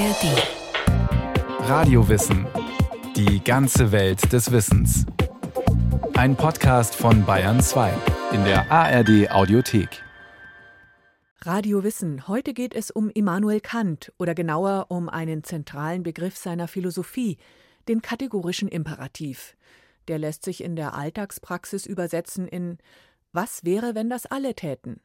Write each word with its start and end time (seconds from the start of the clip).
ARD. 0.00 1.68
Radiowissen. 1.68 2.46
Die 3.16 3.44
ganze 3.44 3.92
Welt 3.92 4.32
des 4.32 4.50
Wissens. 4.50 5.04
Ein 6.14 6.36
Podcast 6.36 6.94
von 6.94 7.26
Bayern 7.26 7.60
2 7.60 7.92
in 8.32 8.42
der 8.44 8.72
ARD 8.72 9.30
Audiothek. 9.30 10.02
Radio 11.42 11.84
Wissen. 11.84 12.26
Heute 12.28 12.54
geht 12.54 12.74
es 12.74 12.90
um 12.90 13.10
Immanuel 13.10 13.60
Kant 13.60 14.10
oder 14.18 14.34
genauer 14.34 14.86
um 14.88 15.10
einen 15.10 15.44
zentralen 15.44 16.02
Begriff 16.02 16.34
seiner 16.34 16.66
Philosophie, 16.66 17.36
den 17.86 18.00
kategorischen 18.00 18.68
Imperativ. 18.68 19.54
Der 20.08 20.18
lässt 20.18 20.46
sich 20.46 20.64
in 20.64 20.76
der 20.76 20.94
Alltagspraxis 20.94 21.84
übersetzen 21.84 22.48
in 22.48 22.78
Was 23.34 23.66
wäre, 23.66 23.94
wenn 23.94 24.08
das 24.08 24.24
alle 24.24 24.54
täten? 24.54 25.02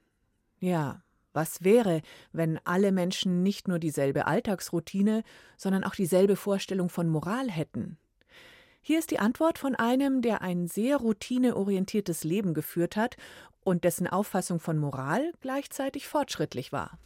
Ja, 0.62 1.02
was 1.36 1.64
wäre, 1.64 2.02
wenn 2.32 2.60
alle 2.64 2.92
Menschen 2.92 3.44
nicht 3.44 3.68
nur 3.68 3.80
dieselbe 3.80 4.26
Alltagsroutine, 4.28 5.24
sondern 5.58 5.84
auch 5.84 5.96
dieselbe 5.96 6.36
Vorstellung 6.36 6.90
von 6.90 7.08
Moral 7.10 7.52
hätten? 7.52 7.98
Hier 8.82 9.00
ist 9.00 9.12
die 9.12 9.20
Antwort 9.20 9.58
von 9.58 9.76
einem, 9.76 10.22
der 10.22 10.42
ein 10.42 10.68
sehr 10.68 10.98
routineorientiertes 10.98 12.24
Leben 12.24 12.54
geführt 12.54 12.96
hat 12.96 13.18
und 13.64 13.84
dessen 13.84 14.08
Auffassung 14.08 14.60
von 14.60 14.78
Moral 14.78 15.32
gleichzeitig 15.42 16.08
fortschrittlich 16.08 16.72
war. 16.72 17.00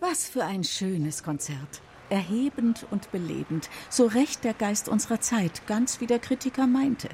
Was 0.00 0.28
für 0.28 0.44
ein 0.44 0.64
schönes 0.64 1.22
Konzert. 1.22 1.82
Erhebend 2.08 2.86
und 2.90 3.10
belebend, 3.12 3.68
so 3.90 4.06
recht 4.06 4.44
der 4.44 4.54
Geist 4.54 4.88
unserer 4.88 5.20
Zeit, 5.20 5.66
ganz 5.66 6.00
wie 6.00 6.06
der 6.06 6.18
Kritiker 6.18 6.66
meinte. 6.66 7.08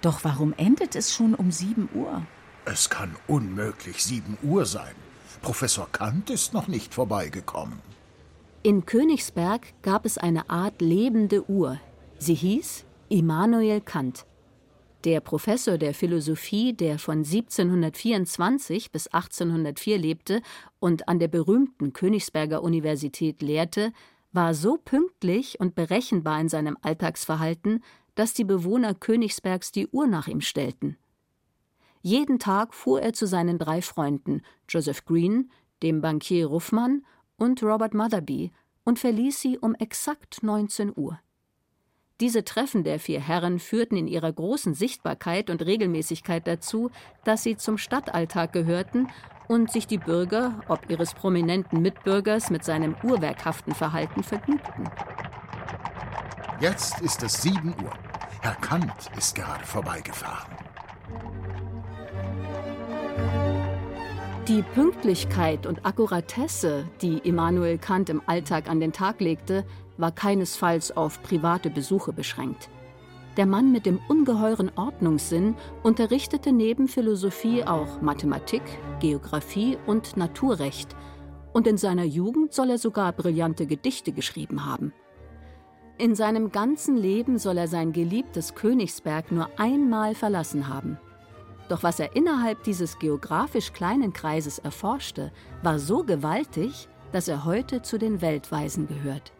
Doch 0.00 0.22
warum 0.22 0.52
endet 0.56 0.94
es 0.94 1.12
schon 1.12 1.34
um 1.34 1.50
sieben 1.50 1.88
Uhr? 1.94 2.24
Es 2.64 2.88
kann 2.88 3.16
unmöglich 3.26 4.04
sieben 4.04 4.38
Uhr 4.42 4.66
sein. 4.66 4.94
Professor 5.42 5.88
Kant 5.90 6.30
ist 6.30 6.52
noch 6.52 6.68
nicht 6.68 6.94
vorbeigekommen. 6.94 7.80
In 8.62 8.86
Königsberg 8.86 9.72
gab 9.82 10.04
es 10.04 10.18
eine 10.18 10.50
Art 10.50 10.80
lebende 10.80 11.48
Uhr. 11.48 11.80
Sie 12.18 12.34
hieß 12.34 12.84
Immanuel 13.08 13.80
Kant. 13.80 14.26
Der 15.04 15.20
Professor 15.20 15.78
der 15.78 15.94
Philosophie, 15.94 16.72
der 16.72 16.98
von 16.98 17.18
1724 17.18 18.90
bis 18.90 19.06
1804 19.06 19.96
lebte 19.96 20.42
und 20.80 21.08
an 21.08 21.20
der 21.20 21.28
berühmten 21.28 21.92
Königsberger 21.92 22.62
Universität 22.62 23.40
lehrte, 23.40 23.92
war 24.32 24.54
so 24.54 24.76
pünktlich 24.76 25.60
und 25.60 25.74
berechenbar 25.74 26.40
in 26.40 26.48
seinem 26.48 26.76
Alltagsverhalten, 26.82 27.82
dass 28.18 28.34
die 28.34 28.42
Bewohner 28.42 28.94
Königsbergs 28.94 29.70
die 29.70 29.86
Uhr 29.86 30.08
nach 30.08 30.26
ihm 30.26 30.40
stellten. 30.40 30.96
Jeden 32.02 32.40
Tag 32.40 32.74
fuhr 32.74 33.00
er 33.00 33.12
zu 33.12 33.28
seinen 33.28 33.58
drei 33.58 33.80
Freunden, 33.80 34.42
Joseph 34.68 35.04
Green, 35.04 35.52
dem 35.84 36.00
Bankier 36.00 36.48
Ruffmann 36.48 37.06
und 37.36 37.62
Robert 37.62 37.94
Motherby, 37.94 38.50
und 38.82 38.98
verließ 38.98 39.40
sie 39.40 39.56
um 39.56 39.76
exakt 39.76 40.42
19 40.42 40.92
Uhr. 40.96 41.20
Diese 42.18 42.42
Treffen 42.42 42.82
der 42.82 42.98
vier 42.98 43.20
Herren 43.20 43.60
führten 43.60 43.96
in 43.96 44.08
ihrer 44.08 44.32
großen 44.32 44.74
Sichtbarkeit 44.74 45.48
und 45.48 45.64
Regelmäßigkeit 45.64 46.44
dazu, 46.44 46.90
dass 47.22 47.44
sie 47.44 47.56
zum 47.56 47.78
Stadtalltag 47.78 48.52
gehörten 48.52 49.06
und 49.46 49.70
sich 49.70 49.86
die 49.86 49.98
Bürger, 49.98 50.60
ob 50.66 50.90
ihres 50.90 51.14
prominenten 51.14 51.80
Mitbürgers, 51.82 52.50
mit 52.50 52.64
seinem 52.64 52.96
uhrwerkhaften 53.04 53.76
Verhalten 53.76 54.24
vergnügten. 54.24 54.90
Jetzt 56.60 57.00
ist 57.02 57.22
es 57.22 57.42
sieben 57.42 57.76
Uhr. 57.84 58.07
Herr 58.40 58.54
Kant 58.54 58.92
ist 59.16 59.34
gerade 59.34 59.64
vorbeigefahren. 59.64 60.52
Die 64.46 64.62
Pünktlichkeit 64.62 65.66
und 65.66 65.84
Akkuratesse, 65.84 66.86
die 67.02 67.18
Immanuel 67.18 67.78
Kant 67.78 68.08
im 68.08 68.22
Alltag 68.26 68.70
an 68.70 68.80
den 68.80 68.92
Tag 68.92 69.20
legte, 69.20 69.64
war 69.96 70.12
keinesfalls 70.12 70.96
auf 70.96 71.22
private 71.22 71.68
Besuche 71.68 72.12
beschränkt. 72.12 72.70
Der 73.36 73.46
Mann 73.46 73.72
mit 73.72 73.86
dem 73.86 74.00
ungeheuren 74.08 74.70
Ordnungssinn 74.76 75.54
unterrichtete 75.82 76.52
neben 76.52 76.88
Philosophie 76.88 77.64
auch 77.64 78.00
Mathematik, 78.00 78.62
Geographie 79.00 79.76
und 79.86 80.16
Naturrecht, 80.16 80.94
und 81.52 81.66
in 81.66 81.76
seiner 81.76 82.04
Jugend 82.04 82.52
soll 82.52 82.70
er 82.70 82.78
sogar 82.78 83.12
brillante 83.12 83.66
Gedichte 83.66 84.12
geschrieben 84.12 84.64
haben. 84.64 84.92
In 85.98 86.14
seinem 86.14 86.52
ganzen 86.52 86.96
Leben 86.96 87.38
soll 87.38 87.58
er 87.58 87.66
sein 87.66 87.92
geliebtes 87.92 88.54
Königsberg 88.54 89.32
nur 89.32 89.50
einmal 89.58 90.14
verlassen 90.14 90.68
haben. 90.68 90.96
Doch 91.68 91.82
was 91.82 91.98
er 91.98 92.14
innerhalb 92.14 92.62
dieses 92.62 93.00
geografisch 93.00 93.72
kleinen 93.72 94.12
Kreises 94.12 94.60
erforschte, 94.60 95.32
war 95.62 95.80
so 95.80 96.04
gewaltig, 96.04 96.88
dass 97.10 97.26
er 97.26 97.44
heute 97.44 97.82
zu 97.82 97.98
den 97.98 98.20
Weltweisen 98.20 98.86
gehört. 98.86 99.32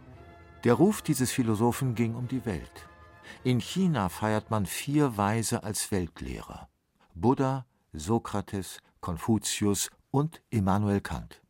Der 0.65 0.75
Ruf 0.75 1.01
dieses 1.01 1.31
Philosophen 1.31 1.95
ging 1.95 2.17
um 2.17 2.27
die 2.27 2.45
Welt. 2.45 2.89
In 3.45 3.61
China 3.61 4.09
feiert 4.09 4.51
man 4.51 4.67
vier 4.67 5.17
Weise 5.17 5.63
als 5.63 5.93
Weltlehrer: 5.93 6.69
Buddha, 7.15 7.67
Sokrates, 7.93 8.79
Konfuzius 9.01 9.91
und 10.11 10.43
Immanuel 10.51 11.01
Kant. 11.01 11.41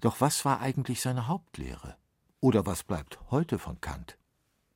Doch 0.00 0.20
was 0.20 0.44
war 0.44 0.60
eigentlich 0.60 1.00
seine 1.00 1.26
Hauptlehre? 1.26 1.96
Oder 2.42 2.66
was 2.66 2.82
bleibt 2.82 3.20
heute 3.30 3.56
von 3.56 3.80
Kant? 3.80 4.18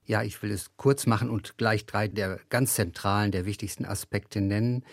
Ja, 0.04 0.22
ich 0.22 0.41
will 0.41 0.53
es 0.53 0.71
kurz 0.77 1.04
machen 1.06 1.28
und 1.28 1.59
gleich 1.59 1.84
drei 1.84 2.06
der 2.06 2.38
ganz 2.49 2.75
zentralen, 2.75 3.32
der 3.32 3.44
wichtigsten 3.44 3.84
Aspekte 3.84 4.41
nennen. 4.41 4.84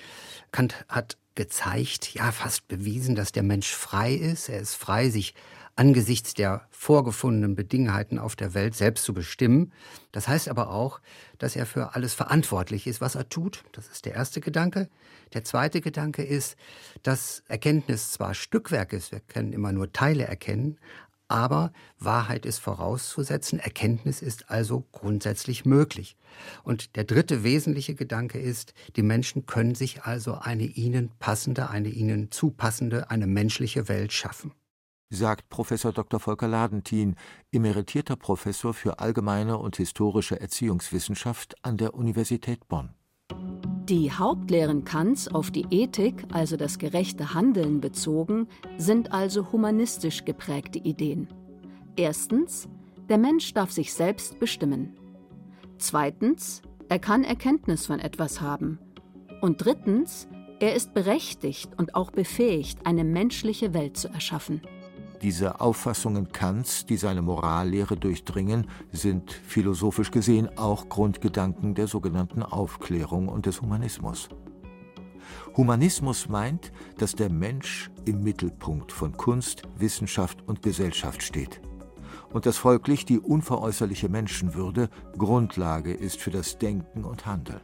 Kant 0.51 0.83
hat 0.89 1.17
gezeigt, 1.35 2.15
ja 2.15 2.31
fast 2.31 2.67
bewiesen, 2.67 3.13
dass 3.13 3.31
der 3.31 3.43
Mensch 3.43 3.71
frei 3.71 4.15
ist. 4.15 4.49
Er 4.49 4.59
ist 4.59 4.73
frei, 4.73 5.11
sich 5.11 5.35
angesichts 5.75 6.33
der 6.33 6.67
vorgefundenen 6.71 7.55
Bedingungen 7.55 8.17
auf 8.17 8.35
der 8.35 8.55
Welt 8.55 8.75
selbst 8.75 9.05
zu 9.05 9.13
bestimmen. 9.13 9.71
Das 10.11 10.27
heißt 10.27 10.49
aber 10.49 10.71
auch, 10.71 10.99
dass 11.37 11.55
er 11.55 11.67
für 11.67 11.93
alles 11.93 12.15
verantwortlich 12.15 12.87
ist, 12.87 13.01
was 13.01 13.13
er 13.13 13.29
tut. 13.29 13.63
Das 13.73 13.87
ist 13.87 14.05
der 14.05 14.15
erste 14.15 14.41
Gedanke. 14.41 14.89
Der 15.33 15.43
zweite 15.43 15.79
Gedanke 15.79 16.23
ist, 16.23 16.55
dass 17.03 17.43
Erkenntnis 17.47 18.11
zwar 18.11 18.33
Stückwerk 18.33 18.93
ist, 18.93 19.11
wir 19.11 19.19
können 19.19 19.53
immer 19.53 19.71
nur 19.71 19.91
Teile 19.91 20.25
erkennen, 20.25 20.79
aber 21.33 21.73
Wahrheit 21.97 22.45
ist 22.45 22.59
vorauszusetzen, 22.59 23.57
Erkenntnis 23.57 24.21
ist 24.21 24.51
also 24.51 24.85
grundsätzlich 24.91 25.65
möglich. 25.65 26.15
Und 26.63 26.95
der 26.95 27.05
dritte 27.05 27.43
wesentliche 27.43 27.95
Gedanke 27.95 28.39
ist, 28.39 28.75
die 28.95 29.01
Menschen 29.01 29.47
können 29.47 29.73
sich 29.73 30.03
also 30.03 30.35
eine 30.35 30.63
ihnen 30.63 31.09
passende, 31.17 31.71
eine 31.71 31.89
ihnen 31.89 32.29
zupassende, 32.29 33.09
eine 33.09 33.25
menschliche 33.25 33.87
Welt 33.87 34.13
schaffen. 34.13 34.51
Sagt 35.09 35.49
Professor 35.49 35.91
Dr. 35.91 36.19
Volker 36.19 36.47
Ladentin, 36.47 37.15
emeritierter 37.51 38.15
Professor 38.15 38.73
für 38.73 38.99
allgemeine 38.99 39.57
und 39.57 39.77
historische 39.77 40.39
Erziehungswissenschaft 40.39 41.55
an 41.63 41.77
der 41.77 41.95
Universität 41.95 42.67
Bonn. 42.67 42.93
Die 43.89 44.13
Hauptlehren 44.13 44.85
Kants 44.85 45.27
auf 45.27 45.51
die 45.51 45.65
Ethik, 45.69 46.23
also 46.31 46.55
das 46.55 46.77
gerechte 46.77 47.33
Handeln 47.33 47.81
bezogen, 47.81 48.47
sind 48.77 49.11
also 49.11 49.51
humanistisch 49.51 50.23
geprägte 50.23 50.79
Ideen. 50.79 51.27
Erstens, 51.97 52.69
der 53.09 53.17
Mensch 53.17 53.53
darf 53.53 53.73
sich 53.73 53.93
selbst 53.93 54.39
bestimmen. 54.39 54.95
Zweitens, 55.79 56.61
er 56.87 56.99
kann 56.99 57.25
Erkenntnis 57.25 57.85
von 57.85 57.99
etwas 57.99 58.39
haben. 58.39 58.79
Und 59.41 59.65
drittens, 59.65 60.29
er 60.61 60.75
ist 60.75 60.93
berechtigt 60.93 61.71
und 61.77 61.93
auch 61.93 62.11
befähigt, 62.11 62.85
eine 62.85 63.03
menschliche 63.03 63.73
Welt 63.73 63.97
zu 63.97 64.07
erschaffen. 64.07 64.61
Diese 65.23 65.61
Auffassungen 65.61 66.33
Kants, 66.33 66.85
die 66.85 66.97
seine 66.97 67.21
Morallehre 67.21 67.95
durchdringen, 67.95 68.67
sind 68.91 69.31
philosophisch 69.31 70.11
gesehen 70.11 70.57
auch 70.57 70.89
Grundgedanken 70.89 71.75
der 71.75 71.87
sogenannten 71.87 72.43
Aufklärung 72.43 73.29
und 73.29 73.45
des 73.45 73.61
Humanismus. 73.61 74.27
Humanismus 75.55 76.27
meint, 76.27 76.73
dass 76.97 77.15
der 77.15 77.29
Mensch 77.29 77.89
im 78.03 78.21
Mittelpunkt 78.21 78.91
von 78.91 79.13
Kunst, 79.13 79.63
Wissenschaft 79.77 80.45
und 80.45 80.61
Gesellschaft 80.61 81.23
steht 81.23 81.61
und 82.33 82.45
dass 82.45 82.57
folglich 82.57 83.05
die 83.05 83.19
unveräußerliche 83.19 84.09
Menschenwürde 84.09 84.89
Grundlage 85.17 85.93
ist 85.93 86.19
für 86.19 86.31
das 86.31 86.57
Denken 86.57 87.05
und 87.05 87.25
Handeln. 87.25 87.61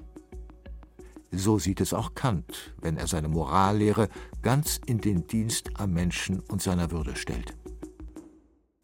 So 1.32 1.60
sieht 1.60 1.82
es 1.82 1.94
auch 1.94 2.16
Kant, 2.16 2.74
wenn 2.82 2.98
er 2.98 3.08
seine 3.08 3.28
Morallehre 3.28 4.10
ganz 4.42 4.80
in 4.86 5.00
den 5.00 5.28
Dienst 5.28 5.70
am 5.76 5.94
Menschen 5.94 6.40
und 6.40 6.62
seiner 6.62 6.92
Würde 6.92 7.16
stellt. 7.16 7.56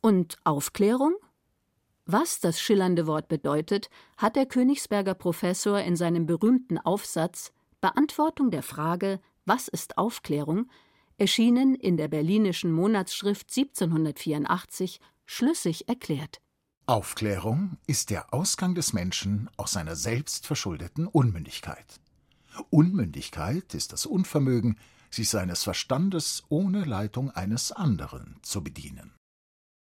Und 0.02 0.38
Aufklärung? 0.44 1.16
Was 2.06 2.40
das 2.40 2.62
schillernde 2.62 3.08
Wort 3.08 3.28
bedeutet, 3.28 3.90
hat 4.18 4.36
der 4.36 4.46
Königsberger 4.46 5.16
Professor 5.16 5.80
in 5.80 5.96
seinem 5.96 6.28
berühmten 6.28 6.78
Aufsatz 6.78 7.52
Beantwortung 7.82 8.52
der 8.52 8.64
Frage 8.64 9.20
Was 9.46 9.68
ist 9.68 9.98
Aufklärung? 9.98 10.70
erschienen 11.18 11.76
in 11.76 11.98
der 11.98 12.10
Berlinischen 12.10 12.72
Monatsschrift 12.72 13.48
1784 13.50 15.00
schlüssig 15.26 15.88
erklärt. 15.88 16.42
Aufklärung 16.88 17.78
ist 17.88 18.10
der 18.10 18.34
Ausgang 18.34 18.76
des 18.76 18.94
Menschen 18.94 19.50
aus 19.58 19.72
seiner 19.72 19.96
selbstverschuldeten 19.96 21.08
Unmündigkeit. 21.08 22.00
Unmündigkeit 22.70 23.74
ist 23.74 23.94
das 23.94 24.06
Unvermögen, 24.06 24.78
sich 25.10 25.30
seines 25.30 25.64
Verstandes 25.64 26.44
ohne 26.50 26.84
Leitung 26.84 27.32
eines 27.32 27.72
anderen 27.72 28.38
zu 28.42 28.64
bedienen. 28.64 29.14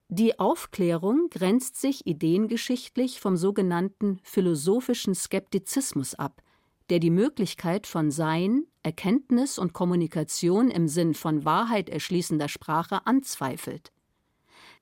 Die 0.09 0.39
Aufklärung 0.39 1.29
grenzt 1.29 1.79
sich 1.79 2.05
ideengeschichtlich 2.05 3.21
vom 3.21 3.37
sogenannten 3.37 4.19
philosophischen 4.23 5.15
Skeptizismus 5.15 6.15
ab, 6.15 6.41
der 6.89 6.99
die 6.99 7.09
Möglichkeit 7.09 7.87
von 7.87 8.11
Sein, 8.11 8.65
Erkenntnis 8.83 9.57
und 9.57 9.71
Kommunikation 9.71 10.69
im 10.69 10.89
Sinn 10.89 11.13
von 11.13 11.45
Wahrheit 11.45 11.87
erschließender 11.87 12.49
Sprache 12.49 13.05
anzweifelt. 13.07 13.93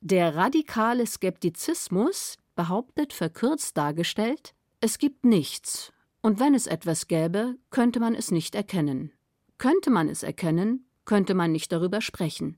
Der 0.01 0.35
radikale 0.35 1.05
Skeptizismus 1.05 2.37
behauptet 2.55 3.13
verkürzt 3.13 3.77
dargestellt, 3.77 4.55
es 4.81 4.97
gibt 4.97 5.25
nichts, 5.25 5.93
und 6.21 6.39
wenn 6.39 6.53
es 6.53 6.67
etwas 6.67 7.07
gäbe, 7.07 7.55
könnte 7.69 7.99
man 7.99 8.15
es 8.15 8.31
nicht 8.31 8.55
erkennen. 8.55 9.11
Könnte 9.57 9.89
man 9.89 10.09
es 10.09 10.23
erkennen, 10.23 10.85
könnte 11.05 11.33
man 11.33 11.51
nicht 11.51 11.71
darüber 11.71 12.01
sprechen. 12.01 12.57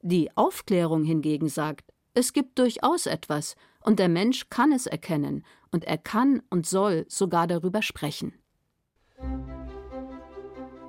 Die 0.00 0.36
Aufklärung 0.36 1.04
hingegen 1.04 1.48
sagt, 1.48 1.92
es 2.14 2.32
gibt 2.32 2.58
durchaus 2.58 3.06
etwas, 3.06 3.56
und 3.80 3.98
der 3.98 4.08
Mensch 4.08 4.48
kann 4.48 4.72
es 4.72 4.86
erkennen, 4.86 5.44
und 5.70 5.84
er 5.84 5.98
kann 5.98 6.42
und 6.50 6.66
soll 6.66 7.04
sogar 7.08 7.46
darüber 7.46 7.82
sprechen. 7.82 8.34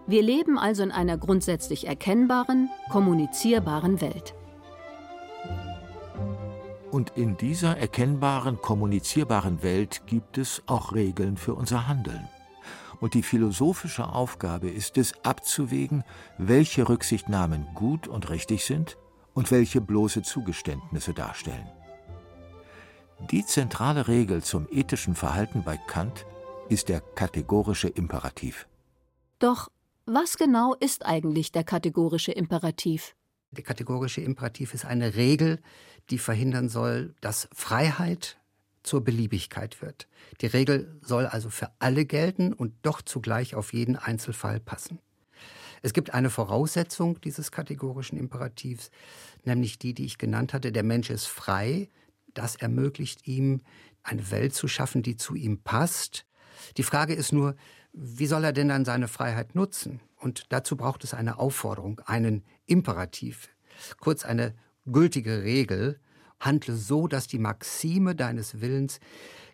Wir 0.07 0.23
leben 0.23 0.57
also 0.57 0.81
in 0.81 0.91
einer 0.91 1.17
grundsätzlich 1.17 1.85
erkennbaren, 1.85 2.69
kommunizierbaren 2.89 4.01
Welt. 4.01 4.33
Und 6.91 7.11
in 7.15 7.37
dieser 7.37 7.77
erkennbaren, 7.77 8.59
kommunizierbaren 8.61 9.61
Welt 9.61 10.07
gibt 10.07 10.37
es 10.39 10.63
auch 10.65 10.93
Regeln 10.93 11.37
für 11.37 11.53
unser 11.53 11.87
Handeln. 11.87 12.27
Und 12.99 13.13
die 13.13 13.23
philosophische 13.23 14.09
Aufgabe 14.09 14.69
ist 14.69 14.97
es, 14.97 15.13
abzuwägen, 15.23 16.03
welche 16.37 16.89
Rücksichtnahmen 16.89 17.67
gut 17.75 18.07
und 18.07 18.29
richtig 18.29 18.65
sind 18.65 18.97
und 19.33 19.51
welche 19.51 19.81
bloße 19.81 20.23
Zugeständnisse 20.23 21.13
darstellen. 21.13 21.69
Die 23.31 23.45
zentrale 23.45 24.07
Regel 24.07 24.43
zum 24.43 24.67
ethischen 24.71 25.13
Verhalten 25.13 25.63
bei 25.63 25.77
Kant 25.77 26.25
ist 26.69 26.89
der 26.89 27.01
kategorische 27.01 27.87
Imperativ. 27.87 28.67
Doch 29.37 29.69
was 30.05 30.37
genau 30.37 30.73
ist 30.73 31.05
eigentlich 31.05 31.51
der 31.51 31.63
kategorische 31.63 32.31
Imperativ? 32.31 33.15
Der 33.51 33.63
kategorische 33.63 34.21
Imperativ 34.21 34.73
ist 34.73 34.85
eine 34.85 35.15
Regel, 35.15 35.59
die 36.09 36.19
verhindern 36.19 36.69
soll, 36.69 37.15
dass 37.21 37.49
Freiheit 37.53 38.37
zur 38.83 39.03
Beliebigkeit 39.03 39.81
wird. 39.81 40.07
Die 40.41 40.47
Regel 40.47 40.99
soll 41.01 41.25
also 41.25 41.49
für 41.49 41.71
alle 41.79 42.05
gelten 42.05 42.53
und 42.53 42.73
doch 42.83 43.01
zugleich 43.01 43.55
auf 43.55 43.73
jeden 43.73 43.95
Einzelfall 43.95 44.59
passen. 44.59 44.99
Es 45.81 45.93
gibt 45.93 46.13
eine 46.13 46.29
Voraussetzung 46.29 47.21
dieses 47.21 47.51
kategorischen 47.51 48.17
Imperativs, 48.17 48.91
nämlich 49.45 49.79
die, 49.79 49.93
die 49.93 50.05
ich 50.05 50.17
genannt 50.17 50.53
hatte, 50.53 50.71
der 50.71 50.83
Mensch 50.83 51.09
ist 51.09 51.25
frei. 51.25 51.89
Das 52.33 52.55
ermöglicht 52.55 53.27
ihm, 53.27 53.61
eine 54.03 54.29
Welt 54.31 54.53
zu 54.53 54.67
schaffen, 54.67 55.03
die 55.03 55.15
zu 55.15 55.35
ihm 55.35 55.59
passt. 55.59 56.25
Die 56.77 56.83
Frage 56.83 57.13
ist 57.13 57.31
nur, 57.31 57.55
wie 57.93 58.27
soll 58.27 58.43
er 58.43 58.53
denn 58.53 58.69
dann 58.69 58.85
seine 58.85 59.07
Freiheit 59.07 59.55
nutzen? 59.55 59.99
Und 60.17 60.51
dazu 60.51 60.75
braucht 60.75 61.03
es 61.03 61.13
eine 61.13 61.39
Aufforderung, 61.39 62.01
einen 62.05 62.43
Imperativ, 62.65 63.49
kurz 63.99 64.25
eine 64.25 64.53
gültige 64.85 65.43
Regel, 65.43 65.99
handle 66.39 66.75
so, 66.75 67.07
dass 67.07 67.27
die 67.27 67.39
Maxime 67.39 68.15
deines 68.15 68.61
Willens 68.61 68.99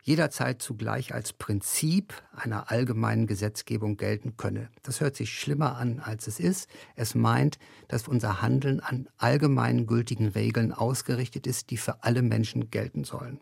jederzeit 0.04 0.62
zugleich 0.62 1.16
als 1.16 1.34
Prinzip 1.34 2.14
einer 2.32 2.70
allgemeinen 2.70 3.26
Gesetzgebung 3.26 3.98
gelten 3.98 4.38
könne. 4.38 4.70
Das 4.84 5.02
hört 5.02 5.16
sich 5.16 5.34
schlimmer 5.34 5.78
an, 5.78 6.00
als 6.00 6.28
es 6.28 6.40
ist. 6.40 6.70
Es 6.96 7.16
meint, 7.16 7.58
dass 7.88 8.08
unser 8.08 8.42
Handeln 8.42 8.80
an 8.82 9.10
allgemeinen 9.18 9.88
gültigen 9.88 10.28
Regeln 10.28 10.72
ausgerichtet 10.72 11.48
ist, 11.48 11.72
die 11.72 11.78
für 11.78 12.04
alle 12.04 12.22
Menschen 12.22 12.70
gelten 12.70 13.04
sollen. 13.04 13.42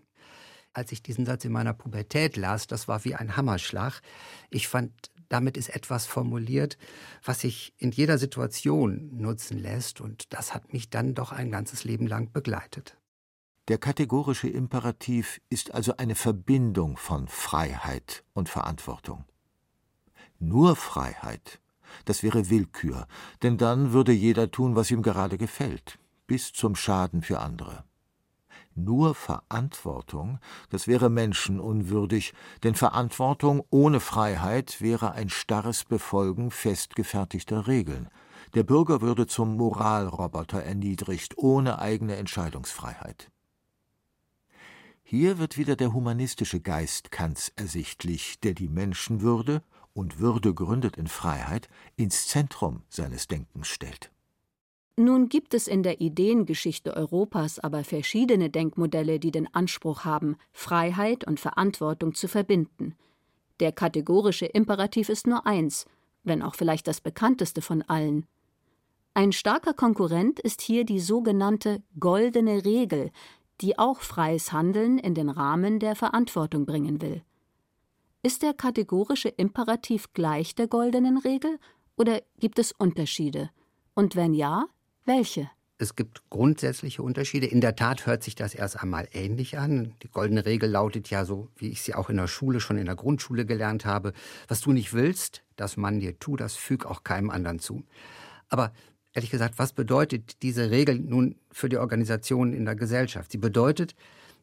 Als 0.74 0.92
ich 0.92 1.04
diesen 1.04 1.26
Satz 1.26 1.46
in 1.46 1.52
meiner 1.52 1.74
Pubertät 1.74 2.36
las, 2.36 2.68
das 2.68 2.88
war 2.88 3.06
wie 3.06 3.16
ein 3.16 3.38
Hammerschlag. 3.38 4.02
Ich 4.50 4.68
fand 4.68 5.12
damit 5.34 5.58
ist 5.58 5.70
etwas 5.70 6.06
formuliert, 6.06 6.78
was 7.24 7.42
sich 7.42 7.74
in 7.78 7.90
jeder 7.90 8.20
Situation 8.20 9.10
nutzen 9.18 9.58
lässt, 9.58 10.00
und 10.00 10.32
das 10.32 10.54
hat 10.54 10.74
mich 10.74 10.92
dann 10.92 11.16
doch 11.16 11.32
ein 11.32 11.50
ganzes 11.50 11.84
Leben 11.84 12.06
lang 12.06 12.32
begleitet. 12.32 12.98
Der 13.68 13.80
kategorische 13.80 14.48
Imperativ 14.48 15.42
ist 15.50 15.74
also 15.74 15.98
eine 15.98 16.14
Verbindung 16.14 16.98
von 16.98 17.28
Freiheit 17.28 18.24
und 18.34 18.48
Verantwortung. 18.48 19.26
Nur 20.38 20.76
Freiheit, 20.76 21.60
das 22.06 22.22
wäre 22.22 22.52
Willkür, 22.52 23.08
denn 23.42 23.58
dann 23.58 23.92
würde 23.92 24.12
jeder 24.12 24.52
tun, 24.52 24.76
was 24.76 24.92
ihm 24.92 25.02
gerade 25.02 25.40
gefällt, 25.40 25.98
bis 26.28 26.54
zum 26.54 26.76
Schaden 26.76 27.24
für 27.24 27.40
andere. 27.40 27.86
Nur 28.76 29.14
Verantwortung, 29.14 30.40
das 30.70 30.88
wäre 30.88 31.10
menschenunwürdig, 31.10 32.34
denn 32.64 32.76
Verantwortung 32.76 33.64
ohne 33.70 34.00
Freiheit 34.00 34.82
wäre 34.82 35.12
ein 35.12 35.30
starres 35.30 35.84
Befolgen 35.84 36.50
festgefertigter 36.50 37.68
Regeln. 37.68 38.10
Der 38.56 38.64
Bürger 38.64 39.02
würde 39.02 39.28
zum 39.28 39.58
Moralroboter 39.58 40.64
erniedrigt, 40.64 41.38
ohne 41.38 41.80
eigene 41.80 42.16
Entscheidungsfreiheit. 42.16 43.30
Hier 45.04 45.38
wird 45.38 45.58
wieder 45.58 45.76
der 45.76 45.94
humanistische 45.94 46.60
Geist 46.60 47.12
Kants 47.12 47.52
ersichtlich, 47.56 48.40
der 48.40 48.54
die 48.54 48.70
Menschenwürde 48.70 49.62
und 49.94 50.20
Würde 50.20 50.54
gründet 50.54 50.98
in 50.98 51.08
Freiheit 51.08 51.70
ins 51.96 52.28
Zentrum 52.28 52.82
seines 52.90 53.28
Denkens 53.28 53.68
stellt. 53.68 54.13
Nun 54.96 55.28
gibt 55.28 55.56
es 55.56 55.68
in 55.68 55.82
der 55.82 56.02
Ideengeschichte 56.02 56.96
Europas 56.96 57.58
aber 57.58 57.84
verschiedene 57.84 58.52
Denkmodelle, 58.52 59.20
die 59.20 59.32
den 59.32 59.52
Anspruch 59.54 60.06
haben, 60.06 60.36
Freiheit 60.52 61.26
und 61.26 61.40
Verantwortung 61.40 62.14
zu 62.14 62.28
verbinden. 62.28 62.96
Der 63.60 63.72
kategorische 63.72 64.46
Imperativ 64.46 65.10
ist 65.10 65.26
nur 65.26 65.48
eins, 65.48 65.86
wenn 66.24 66.44
auch 66.44 66.54
vielleicht 66.54 66.88
das 66.88 67.02
bekannteste 67.02 67.62
von 67.62 67.82
allen. 67.82 68.28
Ein 69.16 69.32
starker 69.32 69.74
Konkurrent 69.74 70.40
ist 70.40 70.62
hier 70.62 70.86
die 70.86 71.00
sogenannte 71.00 71.82
goldene 72.00 72.64
Regel, 72.64 73.12
die 73.62 73.80
auch 73.80 74.02
freies 74.02 74.52
Handeln 74.52 75.00
in 75.00 75.16
den 75.16 75.30
Rahmen 75.30 75.80
der 75.80 75.96
Verantwortung 75.96 76.68
bringen 76.68 77.02
will. 77.02 77.24
Ist 78.22 78.44
der 78.44 78.54
kategorische 78.54 79.30
Imperativ 79.30 80.14
gleich 80.14 80.54
der 80.54 80.68
goldenen 80.68 81.18
Regel 81.18 81.60
oder 81.98 82.22
gibt 82.40 82.60
es 82.60 82.72
Unterschiede? 82.72 83.50
Und 83.96 84.16
wenn 84.16 84.34
ja, 84.34 84.68
welche? 85.06 85.50
Es 85.80 85.96
gibt 85.96 86.30
grundsätzliche 86.30 87.02
Unterschiede. 87.02 87.48
In 87.48 87.60
der 87.60 87.76
Tat 87.76 88.06
hört 88.06 88.24
sich 88.24 88.36
das 88.36 88.54
erst 88.54 88.82
einmal 88.82 89.08
ähnlich 89.12 89.58
an. 89.58 89.96
Die 90.04 90.08
goldene 90.08 90.46
Regel 90.46 90.70
lautet 90.70 91.10
ja 91.10 91.26
so, 91.26 91.50
wie 91.58 91.70
ich 91.70 91.82
sie 91.82 91.96
auch 91.96 92.10
in 92.10 92.18
der 92.18 92.28
Schule, 92.28 92.60
schon 92.60 92.78
in 92.78 92.86
der 92.86 92.96
Grundschule 92.96 93.46
gelernt 93.46 93.84
habe. 93.84 94.14
Was 94.48 94.62
du 94.62 94.72
nicht 94.72 94.94
willst, 94.94 95.44
dass 95.56 95.76
man 95.76 96.00
dir 96.00 96.18
tu, 96.20 96.36
das 96.36 96.56
füg 96.56 96.86
auch 96.86 97.04
keinem 97.04 97.32
anderen 97.32 97.60
zu. 97.60 97.84
Aber 98.50 98.72
ehrlich 99.14 99.32
gesagt, 99.32 99.58
was 99.58 99.74
bedeutet 99.74 100.42
diese 100.42 100.70
Regel 100.72 101.00
nun 101.00 101.36
für 101.52 101.70
die 101.70 101.78
Organisation 101.78 102.54
in 102.54 102.66
der 102.66 102.76
Gesellschaft? 102.76 103.32
Sie 103.32 103.38
bedeutet, 103.38 103.96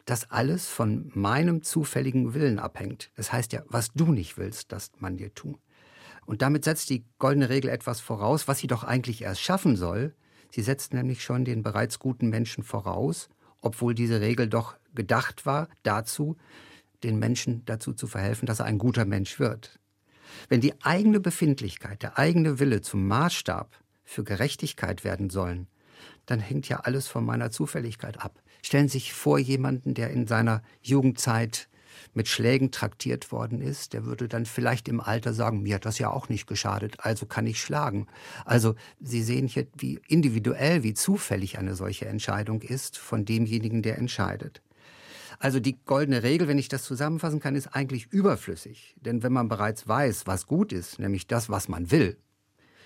dass 0.05 0.31
alles 0.31 0.69
von 0.69 1.11
meinem 1.15 1.63
zufälligen 1.63 2.35
Willen 2.35 2.59
abhängt. 2.59 3.11
Das 3.17 3.33
heißt 3.33 3.53
ja, 3.53 3.63
was 3.69 3.93
du 3.95 4.13
nicht 4.13 4.37
willst, 4.37 4.73
dass 4.73 4.91
man 4.99 5.17
dir 5.17 5.33
tu. 5.33 5.59
Und 6.27 6.43
damit 6.43 6.65
setzt 6.65 6.91
die 6.91 7.05
goldene 7.19 7.49
Regel 7.49 7.71
etwas 7.71 8.01
voraus, 8.01 8.49
was 8.49 8.59
sie 8.59 8.67
doch 8.67 8.85
eigentlich 8.85 9.23
erst 9.23 9.41
schaffen 9.41 9.77
soll, 9.77 10.15
Sie 10.51 10.63
setzt 10.63 10.95
nämlich 10.95 11.23
schon 11.23 11.45
den 11.45 11.63
bereits 11.63 11.99
guten 11.99 12.29
Menschen 12.29 12.65
voraus, 12.65 13.29
obwohl 13.61 13.95
diese 13.95 14.21
Regel 14.21 14.49
doch 14.49 14.77
gedacht 14.95 15.47
war 15.47 15.69
dazu, 15.83 16.37
den 17.03 17.19
Menschen 17.19 17.65
dazu 17.65 17.93
zu 17.93 18.07
verhelfen, 18.07 18.47
dass 18.47 18.61
er 18.61 18.67
ein 18.67 18.79
guter 18.79 19.05
Mensch 19.05 19.39
wird. 19.39 19.79
Wenn 20.49 20.61
die 20.61 20.81
eigene 20.83 21.21
Befindlichkeit, 21.21 22.03
der 22.03 22.19
eigene 22.19 22.59
Wille 22.59 22.81
zum 22.81 23.07
Maßstab 23.07 23.77
für 24.05 24.25
Gerechtigkeit 24.25 25.05
werden 25.05 25.31
sollen, 25.31 25.69
dann 26.27 26.41
hängt 26.41 26.69
ja 26.69 26.81
alles 26.81 27.09
von 27.09 27.25
meiner 27.25 27.51
Zufälligkeit 27.51 28.21
ab. 28.21 28.41
Stellen 28.63 28.89
Sie 28.89 28.99
sich 28.99 29.13
vor, 29.13 29.39
jemanden, 29.39 29.95
der 29.95 30.11
in 30.11 30.27
seiner 30.27 30.63
Jugendzeit 30.83 31.69
mit 32.15 32.29
Schlägen 32.29 32.71
traktiert 32.71 33.33
worden 33.33 33.61
ist, 33.61 33.93
der 33.93 34.05
würde 34.05 34.29
dann 34.29 34.47
vielleicht 34.47 34.89
im 34.89 35.01
Alter 35.01 35.33
sagen, 35.33 35.63
mir 35.63 35.77
hat 35.77 35.87
das 35.87 35.99
ja 35.99 36.11
auch 36.11 36.29
nicht 36.29 36.47
geschadet, 36.47 36.97
also 36.99 37.27
kann 37.27 37.47
ich 37.47 37.61
schlagen. 37.61 38.07
Also 38.45 38.75
Sie 39.01 39.23
sehen 39.23 39.47
hier, 39.47 39.67
wie 39.77 40.01
individuell, 40.09 40.83
wie 40.83 40.95
zufällig 40.95 41.59
eine 41.59 41.75
solche 41.75 42.07
Entscheidung 42.07 42.63
ist 42.63 42.99
von 42.99 43.25
demjenigen, 43.25 43.83
der 43.83 43.99
entscheidet. 43.99 44.63
Also 45.39 45.59
die 45.59 45.79
goldene 45.85 46.23
Regel, 46.23 46.49
wenn 46.49 46.59
ich 46.59 46.69
das 46.69 46.83
zusammenfassen 46.83 47.41
kann, 47.41 47.57
ist 47.57 47.69
eigentlich 47.69 48.13
überflüssig. 48.13 48.95
Denn 49.01 49.23
wenn 49.23 49.33
man 49.33 49.49
bereits 49.49 49.89
weiß, 49.89 50.27
was 50.27 50.47
gut 50.47 50.73
ist, 50.73 50.99
nämlich 50.99 51.27
das, 51.27 51.49
was 51.49 51.69
man 51.69 51.91
will, 51.91 52.19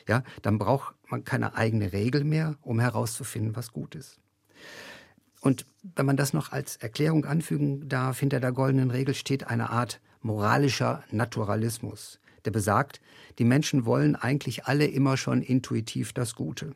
ja, 0.07 0.23
dann 0.43 0.59
braucht 0.59 0.95
man 1.11 1.25
keine 1.25 1.57
eigene 1.57 1.93
Regel 1.93 2.23
mehr, 2.23 2.57
um 2.63 2.79
herauszufinden, 2.79 3.57
was 3.57 3.73
gut 3.73 3.97
ist. 3.97 4.21
Und 5.45 5.67
wenn 5.83 6.07
man 6.07 6.17
das 6.17 6.33
noch 6.33 6.53
als 6.53 6.77
Erklärung 6.77 7.27
anfügen 7.27 7.87
darf, 7.87 8.19
hinter 8.19 8.41
der 8.41 8.53
goldenen 8.53 8.91
Regel 8.91 9.15
steht 9.15 9.47
eine 9.47 9.69
Art 9.69 10.01
moralischer 10.23 11.05
Naturalismus. 11.11 12.19
der 12.47 12.51
besagt, 12.51 13.03
die 13.39 13.45
Menschen 13.45 13.85
wollen 13.85 14.17
eigentlich 14.17 14.65
alle 14.65 14.87
immer 14.87 15.19
schon 15.19 15.43
intuitiv 15.43 16.15
das 16.15 16.35
Gute. 16.35 16.75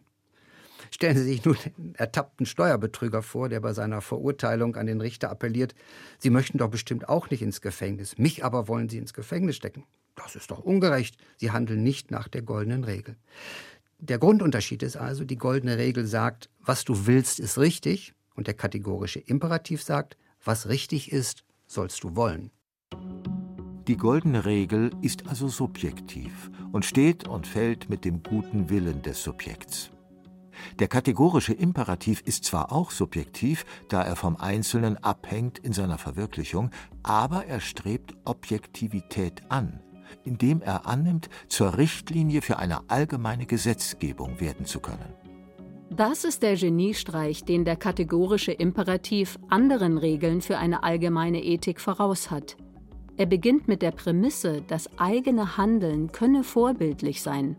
Stellen 0.90 1.16
Sie 1.16 1.24
sich 1.24 1.44
nun 1.46 1.56
den 1.78 1.94
ertappten 1.94 2.44
Steuerbetrüger 2.44 3.22
vor, 3.22 3.48
der 3.48 3.60
bei 3.60 3.72
seiner 3.72 4.02
Verurteilung 4.02 4.76
an 4.76 4.86
den 4.86 5.00
Richter 5.00 5.30
appelliert, 5.30 5.74
Sie 6.18 6.30
möchten 6.30 6.58
doch 6.58 6.68
bestimmt 6.68 7.08
auch 7.08 7.30
nicht 7.30 7.40
ins 7.40 7.62
Gefängnis, 7.62 8.18
mich 8.18 8.44
aber 8.44 8.68
wollen 8.68 8.90
Sie 8.90 8.98
ins 8.98 9.14
Gefängnis 9.14 9.56
stecken. 9.56 9.84
Das 10.14 10.36
ist 10.36 10.50
doch 10.50 10.58
ungerecht. 10.58 11.16
Sie 11.36 11.52
handeln 11.52 11.82
nicht 11.82 12.10
nach 12.10 12.28
der 12.28 12.42
goldenen 12.42 12.84
Regel. 12.84 13.16
Der 13.98 14.18
Grundunterschied 14.18 14.82
ist 14.82 14.96
also, 14.96 15.24
die 15.24 15.38
goldene 15.38 15.78
Regel 15.78 16.06
sagt, 16.06 16.50
was 16.60 16.84
du 16.84 17.06
willst, 17.06 17.40
ist 17.40 17.58
richtig, 17.58 18.14
und 18.38 18.46
der 18.46 18.54
kategorische 18.54 19.18
Imperativ 19.18 19.82
sagt, 19.82 20.16
was 20.44 20.68
richtig 20.68 21.10
ist, 21.10 21.42
sollst 21.66 22.04
du 22.04 22.14
wollen. 22.14 22.52
Die 23.88 23.96
goldene 23.96 24.44
Regel 24.44 24.92
ist 25.02 25.26
also 25.28 25.48
subjektiv 25.48 26.48
und 26.70 26.84
steht 26.84 27.26
und 27.26 27.48
fällt 27.48 27.90
mit 27.90 28.04
dem 28.04 28.22
guten 28.22 28.70
Willen 28.70 29.02
des 29.02 29.24
Subjekts. 29.24 29.90
Der 30.78 30.86
kategorische 30.86 31.52
Imperativ 31.52 32.20
ist 32.26 32.44
zwar 32.44 32.70
auch 32.70 32.92
subjektiv, 32.92 33.64
da 33.88 34.04
er 34.04 34.14
vom 34.14 34.36
Einzelnen 34.36 34.96
abhängt 34.98 35.58
in 35.58 35.72
seiner 35.72 35.98
Verwirklichung, 35.98 36.70
aber 37.02 37.46
er 37.46 37.58
strebt 37.58 38.14
Objektivität 38.24 39.42
an, 39.48 39.80
indem 40.22 40.62
er 40.62 40.86
annimmt, 40.86 41.28
zur 41.48 41.76
Richtlinie 41.76 42.40
für 42.40 42.60
eine 42.60 42.88
allgemeine 42.88 43.46
Gesetzgebung 43.46 44.38
werden 44.38 44.64
zu 44.64 44.78
können. 44.78 45.27
Das 45.90 46.24
ist 46.24 46.42
der 46.42 46.56
Geniestreich, 46.56 47.44
den 47.44 47.64
der 47.64 47.76
kategorische 47.76 48.52
Imperativ 48.52 49.38
anderen 49.48 49.98
Regeln 49.98 50.40
für 50.40 50.58
eine 50.58 50.82
allgemeine 50.82 51.42
Ethik 51.42 51.80
voraus 51.80 52.30
hat. 52.30 52.56
Er 53.16 53.26
beginnt 53.26 53.66
mit 53.68 53.82
der 53.82 53.90
Prämisse, 53.90 54.62
das 54.68 54.88
eigene 54.98 55.56
Handeln 55.56 56.12
könne 56.12 56.44
vorbildlich 56.44 57.22
sein 57.22 57.56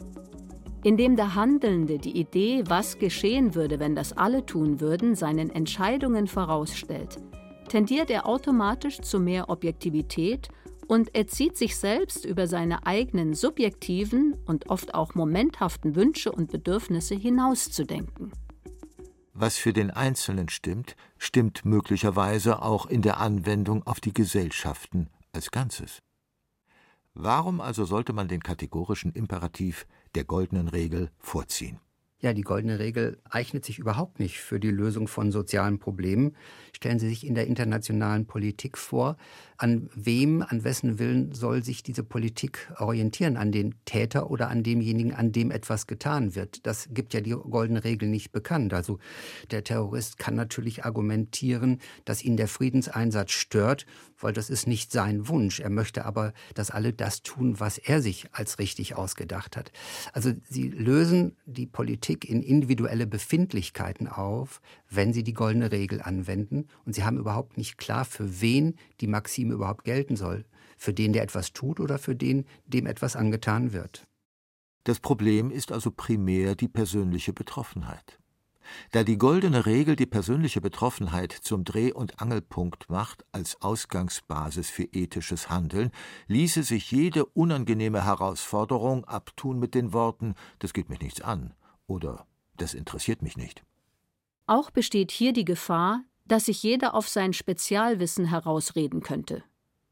indem 0.83 1.15
der 1.15 1.35
Handelnde 1.35 1.97
die 1.97 2.17
Idee, 2.17 2.63
was 2.67 2.99
geschehen 2.99 3.55
würde, 3.55 3.79
wenn 3.79 3.95
das 3.95 4.17
alle 4.17 4.45
tun 4.45 4.79
würden, 4.79 5.15
seinen 5.15 5.49
Entscheidungen 5.49 6.27
vorausstellt, 6.27 7.17
tendiert 7.67 8.09
er 8.09 8.25
automatisch 8.25 9.01
zu 9.01 9.19
mehr 9.19 9.49
Objektivität 9.49 10.47
und 10.89 11.15
erzieht 11.15 11.55
sich 11.55 11.77
selbst 11.77 12.25
über 12.25 12.47
seine 12.47 12.87
eigenen 12.87 13.35
subjektiven 13.35 14.33
und 14.45 14.69
oft 14.69 14.95
auch 14.95 15.13
momenthaften 15.13 15.95
Wünsche 15.95 16.31
und 16.31 16.51
Bedürfnisse 16.51 17.13
hinauszudenken. 17.13 18.31
Was 19.33 19.57
für 19.57 19.71
den 19.71 19.91
Einzelnen 19.91 20.49
stimmt, 20.49 20.95
stimmt 21.19 21.63
möglicherweise 21.63 22.63
auch 22.63 22.87
in 22.87 23.03
der 23.03 23.19
Anwendung 23.19 23.85
auf 23.85 23.99
die 23.99 24.13
Gesellschaften 24.13 25.09
als 25.31 25.51
Ganzes. 25.51 25.99
Warum 27.13 27.61
also 27.61 27.85
sollte 27.85 28.11
man 28.11 28.27
den 28.27 28.41
kategorischen 28.41 29.13
Imperativ 29.13 29.85
der 30.15 30.23
goldenen 30.23 30.67
Regel 30.67 31.11
vorziehen. 31.19 31.79
Ja, 32.21 32.33
die 32.33 32.41
goldene 32.41 32.79
Regel 32.79 33.17
eignet 33.29 33.63
sich 33.63 33.79
überhaupt 33.79 34.19
nicht 34.19 34.39
für 34.39 34.59
die 34.59 34.71
Lösung 34.71 35.07
von 35.07 35.31
sozialen 35.31 35.79
Problemen. 35.79 36.35
Stellen 36.73 36.99
Sie 36.99 37.07
sich 37.07 37.25
in 37.25 37.33
der 37.33 37.47
internationalen 37.47 38.25
Politik 38.25 38.77
vor, 38.77 39.15
an 39.59 39.89
wem, 39.93 40.41
an 40.41 40.63
wessen 40.63 40.99
Willen 40.99 41.33
soll 41.33 41.63
sich 41.63 41.83
diese 41.83 42.01
Politik 42.01 42.71
orientieren? 42.77 43.35
An 43.35 43.51
den 43.51 43.75
Täter 43.83 44.31
oder 44.31 44.49
an 44.49 44.63
demjenigen, 44.63 45.13
an 45.13 45.33
dem 45.33 45.51
etwas 45.51 45.85
getan 45.85 46.33
wird? 46.33 46.65
Das 46.65 46.87
gibt 46.91 47.13
ja 47.13 47.19
die 47.19 47.31
goldene 47.31 47.83
Regel 47.83 48.07
nicht 48.07 48.31
bekannt. 48.31 48.73
Also 48.73 48.99
der 49.51 49.65
Terrorist 49.65 50.17
kann 50.17 50.35
natürlich 50.35 50.85
argumentieren, 50.85 51.79
dass 52.05 52.23
ihn 52.23 52.37
der 52.37 52.47
Friedenseinsatz 52.47 53.31
stört, 53.31 53.85
weil 54.17 54.31
das 54.31 54.49
ist 54.49 54.65
nicht 54.65 54.93
sein 54.93 55.27
Wunsch. 55.27 55.59
Er 55.59 55.69
möchte 55.69 56.05
aber, 56.05 56.33
dass 56.53 56.71
alle 56.71 56.93
das 56.93 57.21
tun, 57.21 57.59
was 57.59 57.77
er 57.77 58.01
sich 58.01 58.27
als 58.31 58.59
richtig 58.59 58.95
ausgedacht 58.95 59.57
hat. 59.57 59.73
Also 60.13 60.31
sie 60.49 60.69
lösen 60.69 61.35
die 61.45 61.67
Politik 61.67 62.29
in 62.29 62.41
individuelle 62.41 63.07
Befindlichkeiten 63.07 64.07
auf, 64.07 64.61
wenn 64.89 65.13
sie 65.13 65.23
die 65.23 65.33
goldene 65.33 65.71
Regel 65.71 66.01
anwenden. 66.01 66.67
Und 66.85 66.93
sie 66.93 67.03
haben 67.03 67.17
überhaupt 67.17 67.57
nicht 67.57 67.77
klar, 67.77 68.05
für 68.05 68.41
wen 68.41 68.75
die 69.01 69.07
Maxime 69.07 69.53
überhaupt 69.53 69.85
gelten 69.85 70.15
soll. 70.15 70.45
Für 70.77 70.93
den, 70.93 71.13
der 71.13 71.23
etwas 71.23 71.53
tut 71.53 71.79
oder 71.79 71.99
für 71.99 72.15
den, 72.15 72.45
dem 72.65 72.85
etwas 72.85 73.15
angetan 73.15 73.73
wird. 73.73 74.07
Das 74.85 74.99
Problem 74.99 75.51
ist 75.51 75.71
also 75.71 75.91
primär 75.91 76.55
die 76.55 76.67
persönliche 76.69 77.33
Betroffenheit. 77.33 78.19
Da 78.91 79.03
die 79.03 79.17
goldene 79.17 79.65
Regel 79.65 79.95
die 79.95 80.05
persönliche 80.05 80.61
Betroffenheit 80.61 81.31
zum 81.31 81.63
Dreh- 81.63 81.91
und 81.91 82.21
Angelpunkt 82.21 82.89
macht 82.89 83.25
als 83.31 83.61
Ausgangsbasis 83.61 84.69
für 84.69 84.83
ethisches 84.83 85.49
Handeln, 85.49 85.91
ließe 86.27 86.63
sich 86.63 86.91
jede 86.91 87.25
unangenehme 87.25 88.05
Herausforderung 88.05 89.05
abtun 89.05 89.59
mit 89.59 89.75
den 89.75 89.93
Worten 89.93 90.35
Das 90.59 90.73
geht 90.73 90.89
mich 90.89 91.01
nichts 91.01 91.21
an 91.21 91.53
oder 91.87 92.25
Das 92.57 92.73
interessiert 92.73 93.21
mich 93.21 93.37
nicht. 93.37 93.63
Auch 94.49 94.71
besteht 94.71 95.11
hier 95.11 95.31
die 95.31 95.45
Gefahr, 95.45 96.03
dass 96.25 96.45
sich 96.45 96.63
jeder 96.63 96.95
auf 96.95 97.07
sein 97.07 97.33
Spezialwissen 97.33 98.25
herausreden 98.25 99.03
könnte. 99.03 99.43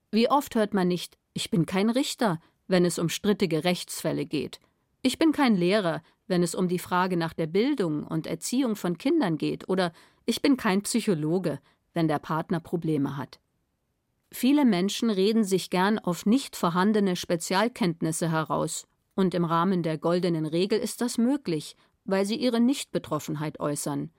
Wie 0.10 0.32
oft 0.32 0.56
hört 0.56 0.74
man 0.74 0.88
nicht 0.88 1.16
Ich 1.36 1.52
bin 1.52 1.68
kein 1.68 1.92
Richter, 1.92 2.42
wenn 2.68 2.84
es 2.84 2.98
um 2.98 3.08
strittige 3.08 3.66
Rechtsfälle 3.66 4.26
geht. 4.26 4.60
Ich 5.04 5.20
bin 5.20 5.32
kein 5.32 5.56
Lehrer, 5.56 6.02
wenn 6.26 6.42
es 6.42 6.56
um 6.56 6.68
die 6.68 6.80
Frage 6.80 7.18
nach 7.18 7.34
der 7.34 7.46
Bildung 7.46 8.04
und 8.04 8.26
Erziehung 8.26 8.76
von 8.76 8.98
Kindern 8.98 9.38
geht, 9.38 9.70
oder 9.70 9.94
ich 10.26 10.42
bin 10.42 10.58
kein 10.58 10.82
Psychologe, 10.82 11.60
wenn 11.94 12.08
der 12.08 12.18
Partner 12.18 12.60
Probleme 12.60 13.16
hat. 13.16 13.40
Viele 14.32 14.66
Menschen 14.66 15.12
reden 15.12 15.44
sich 15.44 15.70
gern 15.70 16.00
auf 16.00 16.26
nicht 16.26 16.56
vorhandene 16.56 17.16
Spezialkenntnisse 17.16 18.32
heraus, 18.32 18.88
und 19.14 19.36
im 19.36 19.46
Rahmen 19.46 19.84
der 19.84 20.00
goldenen 20.00 20.48
Regel 20.48 20.80
ist 20.80 21.02
das 21.02 21.20
möglich, 21.20 21.76
weil 22.06 22.26
sie 22.26 22.38
ihre 22.38 22.60
Nichtbetroffenheit 22.60 23.60
äußern. 23.60 24.10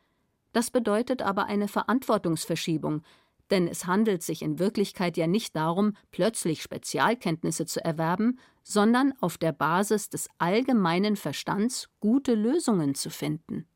Das 0.58 0.72
bedeutet 0.72 1.22
aber 1.22 1.46
eine 1.46 1.68
Verantwortungsverschiebung, 1.68 3.02
denn 3.48 3.68
es 3.68 3.86
handelt 3.86 4.24
sich 4.24 4.42
in 4.42 4.58
Wirklichkeit 4.58 5.16
ja 5.16 5.28
nicht 5.28 5.54
darum, 5.54 5.92
plötzlich 6.10 6.62
Spezialkenntnisse 6.62 7.64
zu 7.64 7.84
erwerben, 7.84 8.40
sondern 8.64 9.14
auf 9.20 9.38
der 9.38 9.52
Basis 9.52 10.08
des 10.08 10.28
allgemeinen 10.38 11.14
Verstands 11.14 11.88
gute 12.00 12.34
Lösungen 12.34 12.96
zu 12.96 13.08
finden. 13.08 13.68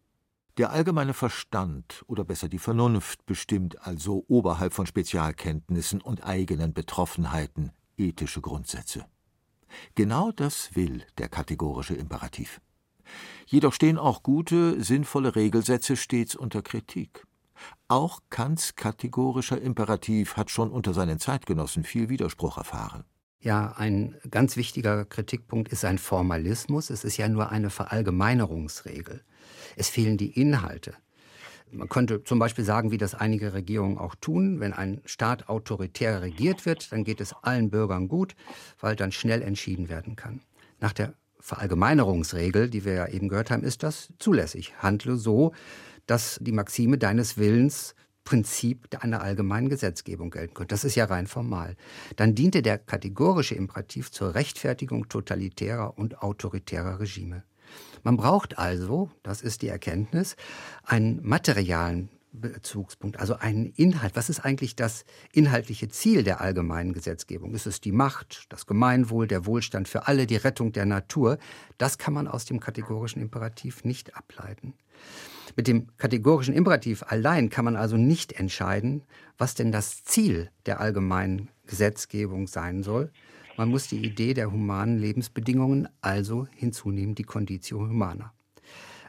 Der 0.57 0.73
allgemeine 0.73 1.15
Verstand 1.15 2.03
oder 2.09 2.25
besser 2.25 2.49
die 2.49 2.59
Vernunft 2.59 3.27
bestimmt 3.27 3.87
also 3.87 4.25
oberhalb 4.27 4.73
von 4.73 4.87
Spezialkenntnissen 4.87 6.01
und 6.01 6.27
eigenen 6.27 6.75
Betroffenheiten 6.75 7.71
ethische 7.97 8.41
Grundsätze. 8.41 9.07
Genau 9.95 10.33
das 10.33 10.75
will 10.75 11.05
der 11.17 11.29
kategorische 11.29 11.95
Imperativ. 11.95 12.61
Jedoch 13.47 13.73
stehen 13.73 13.99
auch 13.99 14.23
gute, 14.23 14.83
sinnvolle 14.83 15.37
Regelsätze 15.37 15.97
stets 15.97 16.35
unter 16.35 16.63
Kritik. 16.63 17.25
Auch 17.89 18.21
Kants 18.31 18.75
kategorischer 18.75 19.61
Imperativ 19.61 20.37
hat 20.37 20.51
schon 20.51 20.71
unter 20.71 20.95
seinen 20.95 21.19
Zeitgenossen 21.19 21.85
viel 21.85 22.09
Widerspruch 22.09 22.57
erfahren. 22.57 23.05
Ja, 23.41 23.73
ein 23.77 24.15
ganz 24.31 24.57
wichtiger 24.57 25.05
Kritikpunkt 25.05 25.71
ist 25.73 25.85
ein 25.85 25.99
Formalismus. 25.99 26.91
Es 26.91 27.03
ist 27.05 27.17
ja 27.17 27.29
nur 27.29 27.51
eine 27.51 27.71
Verallgemeinerungsregel. 27.71 29.23
Es 29.77 29.89
fehlen 29.89 30.17
die 30.17 30.31
Inhalte. 30.41 30.95
Man 31.73 31.89
könnte 31.89 32.23
zum 32.23 32.39
Beispiel 32.39 32.65
sagen, 32.65 32.91
wie 32.91 32.99
das 32.99 33.15
einige 33.15 33.55
Regierungen 33.55 33.99
auch 33.99 34.15
tun, 34.15 34.61
wenn 34.61 34.73
ein 34.75 35.01
Staat 35.07 35.49
autoritär 35.49 36.21
regiert 36.21 36.67
wird, 36.67 36.93
dann 36.93 37.03
geht 37.03 37.21
es 37.21 37.33
allen 37.43 37.71
Bürgern 37.71 38.09
gut, 38.09 38.37
weil 38.79 38.95
dann 38.95 39.11
schnell 39.11 39.43
entschieden 39.43 39.89
werden 39.89 40.15
kann. 40.15 40.43
Nach 40.81 40.93
der 40.93 41.15
Verallgemeinerungsregel, 41.43 42.71
die 42.71 42.85
wir 42.85 42.93
ja 42.93 43.09
eben 43.09 43.29
gehört 43.29 43.51
haben, 43.51 43.65
ist 43.65 43.83
das 43.83 44.09
zulässig. 44.19 44.75
Handle 44.79 45.17
so, 45.17 45.53
dass 46.07 46.39
die 46.41 46.53
Maxime 46.53 46.99
deines 46.99 47.37
Willens 47.37 47.95
Prinzip 48.25 48.89
einer 49.01 49.23
allgemeinen 49.23 49.69
Gesetzgebung 49.69 50.31
gelten 50.31 50.55
könnte. 50.55 50.73
Das 50.73 50.85
ist 50.85 50.95
ja 50.95 51.07
rein 51.07 51.27
formal. 51.27 51.77
Dann 52.15 52.37
diente 52.37 52.63
der 52.63 52.79
kategorische 52.79 53.57
Imperativ 53.57 54.13
zur 54.13 54.37
Rechtfertigung 54.37 55.09
totalitärer 55.09 55.99
und 55.99 56.23
autoritärer 56.23 57.01
Regime. 57.01 57.43
Man 58.05 58.17
braucht 58.17 58.59
also, 58.59 59.11
das 59.25 59.43
ist 59.43 59.63
die 59.63 59.69
Erkenntnis, 59.69 60.37
einen 60.85 61.27
materialen 61.27 62.11
Bezugspunkt, 62.33 63.19
also 63.19 63.37
einen 63.37 63.67
Inhalt. 63.67 64.17
Was 64.17 64.31
ist 64.31 64.41
eigentlich 64.41 64.75
das 64.75 65.05
inhaltliche 65.33 65.89
Ziel 65.89 66.23
der 66.23 66.41
allgemeinen 66.41 66.93
Gesetzgebung? 66.93 67.55
Ist 67.55 67.67
es 67.67 67.81
die 67.81 67.93
Macht, 67.93 68.47
das 68.49 68.67
Gemeinwohl, 68.67 69.27
der 69.27 69.47
Wohlstand 69.47 69.87
für 69.87 70.09
alle, 70.09 70.27
die 70.27 70.37
Rettung 70.37 70.73
der 70.73 70.87
Natur? 70.87 71.39
Das 71.79 71.99
kann 71.99 72.15
man 72.15 72.27
aus 72.27 72.45
dem 72.45 72.59
kategorischen 72.59 73.21
Imperativ 73.21 73.85
nicht 73.85 74.17
ableiten. 74.17 74.75
Mit 75.57 75.69
dem 75.69 75.95
kategorischen 75.99 76.55
Imperativ 76.55 77.03
allein 77.07 77.51
kann 77.51 77.65
man 77.65 77.77
also 77.77 77.97
nicht 77.97 78.33
entscheiden, 78.33 79.03
was 79.37 79.55
denn 79.55 79.71
das 79.71 80.03
Ziel 80.05 80.51
der 80.65 80.81
allgemeinen 80.81 81.51
Gesetzgebung 81.67 82.47
sein 82.47 82.83
soll. 82.83 83.13
Man 83.59 83.69
muss 83.69 83.89
die 83.89 84.03
Idee 84.03 84.33
der 84.33 84.51
humanen 84.51 84.99
Lebensbedingungen 84.99 85.89
also 86.01 86.47
hinzunehmen, 86.55 87.15
die 87.15 87.25
Conditio 87.25 87.81
Humana. 87.81 88.33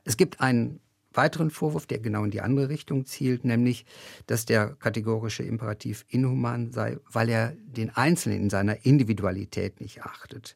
Es 0.03 0.17
gibt 0.17 0.41
einen 0.41 0.81
weiteren 1.15 1.49
Vorwurf, 1.49 1.85
der 1.85 1.99
genau 1.99 2.23
in 2.23 2.31
die 2.31 2.41
andere 2.41 2.69
Richtung 2.69 3.05
zielt, 3.05 3.45
nämlich, 3.45 3.85
dass 4.27 4.45
der 4.45 4.75
kategorische 4.79 5.43
Imperativ 5.43 6.05
inhuman 6.09 6.71
sei, 6.71 6.97
weil 7.11 7.29
er 7.29 7.53
den 7.63 7.89
Einzelnen 7.89 8.43
in 8.43 8.49
seiner 8.49 8.85
Individualität 8.85 9.81
nicht 9.81 10.03
achtet. 10.03 10.55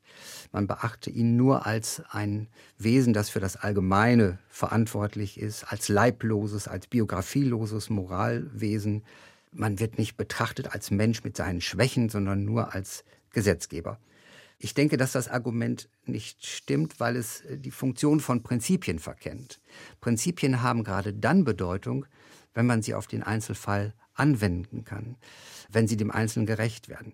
Man 0.51 0.67
beachte 0.67 1.09
ihn 1.09 1.35
nur 1.35 1.65
als 1.65 2.01
ein 2.09 2.47
Wesen, 2.77 3.13
das 3.13 3.29
für 3.29 3.39
das 3.39 3.55
Allgemeine 3.57 4.39
verantwortlich 4.49 5.39
ist, 5.39 5.63
als 5.71 5.89
leibloses, 5.89 6.67
als 6.67 6.87
biografieloses 6.87 7.89
Moralwesen. 7.89 9.03
Man 9.51 9.79
wird 9.79 9.97
nicht 9.97 10.17
betrachtet 10.17 10.73
als 10.73 10.91
Mensch 10.91 11.23
mit 11.23 11.37
seinen 11.37 11.61
Schwächen, 11.61 12.09
sondern 12.09 12.45
nur 12.45 12.73
als 12.73 13.03
Gesetzgeber. 13.31 13.99
Ich 14.59 14.73
denke, 14.73 14.97
dass 14.97 15.11
das 15.11 15.27
Argument 15.27 15.89
nicht 16.05 16.45
stimmt, 16.45 16.99
weil 16.99 17.15
es 17.15 17.41
äh, 17.41 17.57
die 17.57 17.71
Funktion 17.71 18.19
von 18.19 18.43
Prinzipien 18.43 18.99
verkennt. 18.99 19.61
Prinzipien 20.01 20.61
haben 20.61 20.83
gerade 20.83 21.13
dann 21.13 21.43
Bedeutung, 21.43 22.05
wenn 22.53 22.65
man 22.65 22.81
sie 22.81 22.95
auf 22.95 23.07
den 23.07 23.23
Einzelfall 23.23 23.93
anwenden 24.13 24.83
kann, 24.83 25.17
wenn 25.69 25.87
sie 25.87 25.97
dem 25.97 26.09
Einzelnen 26.09 26.47
gerecht 26.47 26.89
werden. 26.89 27.13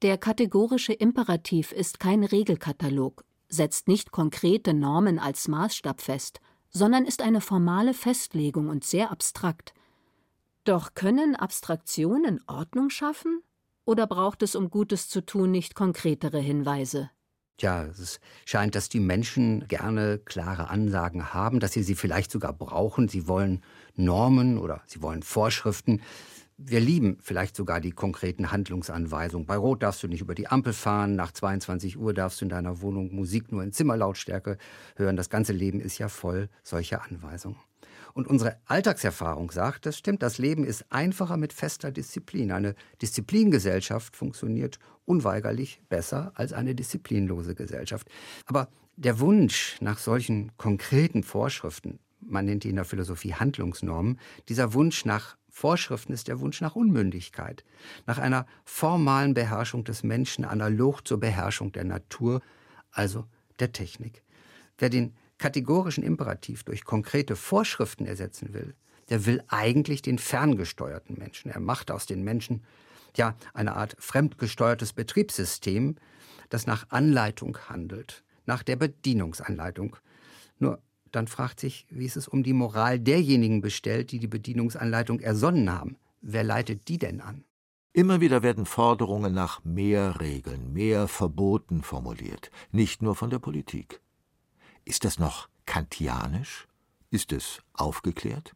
Der 0.00 0.16
kategorische 0.16 0.92
Imperativ 0.92 1.72
ist 1.72 2.00
kein 2.00 2.24
Regelkatalog, 2.24 3.24
setzt 3.48 3.88
nicht 3.88 4.12
konkrete 4.12 4.72
Normen 4.72 5.18
als 5.18 5.48
Maßstab 5.48 6.00
fest, 6.00 6.40
sondern 6.70 7.04
ist 7.04 7.20
eine 7.20 7.40
formale 7.40 7.94
Festlegung 7.94 8.68
und 8.68 8.84
sehr 8.84 9.10
abstrakt. 9.10 9.74
Doch 10.64 10.94
können 10.94 11.34
Abstraktionen 11.34 12.40
Ordnung 12.46 12.90
schaffen? 12.90 13.42
Oder 13.88 14.06
braucht 14.06 14.42
es, 14.42 14.54
um 14.54 14.68
Gutes 14.68 15.08
zu 15.08 15.24
tun, 15.24 15.50
nicht 15.50 15.74
konkretere 15.74 16.38
Hinweise? 16.38 17.08
Tja, 17.56 17.86
es 17.86 18.20
scheint, 18.44 18.74
dass 18.74 18.90
die 18.90 19.00
Menschen 19.00 19.66
gerne 19.66 20.18
klare 20.18 20.68
Ansagen 20.68 21.32
haben, 21.32 21.58
dass 21.58 21.72
sie 21.72 21.82
sie 21.82 21.94
vielleicht 21.94 22.30
sogar 22.30 22.52
brauchen. 22.52 23.08
Sie 23.08 23.26
wollen 23.28 23.62
Normen 23.96 24.58
oder 24.58 24.82
sie 24.84 25.00
wollen 25.00 25.22
Vorschriften. 25.22 26.02
Wir 26.58 26.80
lieben 26.80 27.16
vielleicht 27.22 27.56
sogar 27.56 27.80
die 27.80 27.92
konkreten 27.92 28.52
Handlungsanweisungen. 28.52 29.46
Bei 29.46 29.56
Rot 29.56 29.82
darfst 29.82 30.02
du 30.02 30.08
nicht 30.08 30.20
über 30.20 30.34
die 30.34 30.48
Ampel 30.48 30.74
fahren, 30.74 31.16
nach 31.16 31.32
22 31.32 31.98
Uhr 31.98 32.12
darfst 32.12 32.42
du 32.42 32.44
in 32.44 32.50
deiner 32.50 32.82
Wohnung 32.82 33.14
Musik 33.14 33.50
nur 33.50 33.62
in 33.62 33.72
Zimmerlautstärke 33.72 34.58
hören. 34.96 35.16
Das 35.16 35.30
ganze 35.30 35.54
Leben 35.54 35.80
ist 35.80 35.96
ja 35.96 36.10
voll 36.10 36.50
solcher 36.62 37.04
Anweisungen. 37.04 37.56
Und 38.18 38.26
unsere 38.26 38.56
Alltagserfahrung 38.64 39.52
sagt, 39.52 39.86
das 39.86 39.96
stimmt, 39.96 40.24
das 40.24 40.38
Leben 40.38 40.64
ist 40.64 40.84
einfacher 40.90 41.36
mit 41.36 41.52
fester 41.52 41.92
Disziplin. 41.92 42.50
Eine 42.50 42.74
Disziplingesellschaft 43.00 44.16
funktioniert 44.16 44.80
unweigerlich 45.04 45.80
besser 45.88 46.32
als 46.34 46.52
eine 46.52 46.74
disziplinlose 46.74 47.54
Gesellschaft. 47.54 48.08
Aber 48.44 48.70
der 48.96 49.20
Wunsch 49.20 49.76
nach 49.80 49.98
solchen 49.98 50.50
konkreten 50.56 51.22
Vorschriften, 51.22 52.00
man 52.20 52.46
nennt 52.46 52.64
die 52.64 52.70
in 52.70 52.74
der 52.74 52.84
Philosophie 52.84 53.34
Handlungsnormen, 53.34 54.18
dieser 54.48 54.74
Wunsch 54.74 55.04
nach 55.04 55.36
Vorschriften 55.48 56.12
ist 56.12 56.26
der 56.26 56.40
Wunsch 56.40 56.60
nach 56.60 56.74
Unmündigkeit, 56.74 57.62
nach 58.06 58.18
einer 58.18 58.46
formalen 58.64 59.32
Beherrschung 59.32 59.84
des 59.84 60.02
Menschen 60.02 60.44
analog 60.44 61.06
zur 61.06 61.20
Beherrschung 61.20 61.70
der 61.70 61.84
Natur, 61.84 62.42
also 62.90 63.26
der 63.60 63.70
Technik. 63.70 64.24
Wer 64.76 64.90
den 64.90 65.14
kategorischen 65.38 66.04
Imperativ 66.04 66.64
durch 66.64 66.84
konkrete 66.84 67.36
Vorschriften 67.36 68.06
ersetzen 68.06 68.52
will, 68.52 68.74
der 69.08 69.24
will 69.26 69.42
eigentlich 69.48 70.02
den 70.02 70.18
ferngesteuerten 70.18 71.18
Menschen. 71.18 71.50
Er 71.50 71.60
macht 71.60 71.90
aus 71.90 72.06
den 72.06 72.22
Menschen 72.22 72.62
ja 73.16 73.36
eine 73.54 73.76
Art 73.76 73.96
fremdgesteuertes 73.98 74.92
Betriebssystem, 74.92 75.96
das 76.50 76.66
nach 76.66 76.90
Anleitung 76.90 77.58
handelt, 77.68 78.24
nach 78.46 78.62
der 78.62 78.76
Bedienungsanleitung. 78.76 79.96
Nur 80.58 80.82
dann 81.12 81.26
fragt 81.26 81.60
sich, 81.60 81.86
wie 81.90 82.04
ist 82.04 82.16
es 82.16 82.28
um 82.28 82.42
die 82.42 82.52
Moral 82.52 82.98
derjenigen 82.98 83.60
bestellt, 83.60 84.12
die 84.12 84.18
die 84.18 84.26
Bedienungsanleitung 84.26 85.20
ersonnen 85.20 85.70
haben. 85.72 85.96
Wer 86.20 86.44
leitet 86.44 86.88
die 86.88 86.98
denn 86.98 87.20
an? 87.20 87.44
Immer 87.92 88.20
wieder 88.20 88.42
werden 88.42 88.66
Forderungen 88.66 89.32
nach 89.32 89.64
mehr 89.64 90.20
Regeln, 90.20 90.72
mehr 90.72 91.08
Verboten 91.08 91.82
formuliert, 91.82 92.50
nicht 92.70 93.02
nur 93.02 93.14
von 93.14 93.30
der 93.30 93.38
Politik. 93.38 94.00
Ist 94.88 95.04
das 95.04 95.18
noch 95.18 95.50
kantianisch? 95.66 96.66
Ist 97.10 97.32
es 97.32 97.60
aufgeklärt? 97.74 98.54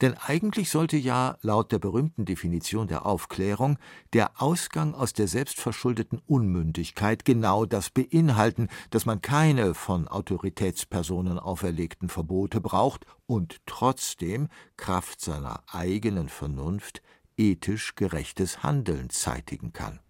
Denn 0.00 0.14
eigentlich 0.14 0.70
sollte 0.70 0.96
ja, 0.96 1.36
laut 1.42 1.72
der 1.72 1.78
berühmten 1.78 2.24
Definition 2.24 2.88
der 2.88 3.04
Aufklärung, 3.04 3.76
der 4.14 4.40
Ausgang 4.40 4.94
aus 4.94 5.12
der 5.12 5.28
selbstverschuldeten 5.28 6.22
Unmündigkeit 6.26 7.26
genau 7.26 7.66
das 7.66 7.90
beinhalten, 7.90 8.68
dass 8.88 9.04
man 9.04 9.20
keine 9.20 9.74
von 9.74 10.08
Autoritätspersonen 10.08 11.38
auferlegten 11.38 12.08
Verbote 12.08 12.62
braucht 12.62 13.04
und 13.26 13.58
trotzdem 13.66 14.48
Kraft 14.78 15.20
seiner 15.20 15.64
eigenen 15.70 16.30
Vernunft 16.30 17.02
ethisch 17.36 17.94
gerechtes 17.94 18.62
Handeln 18.62 19.10
zeitigen 19.10 19.74
kann. 19.74 20.00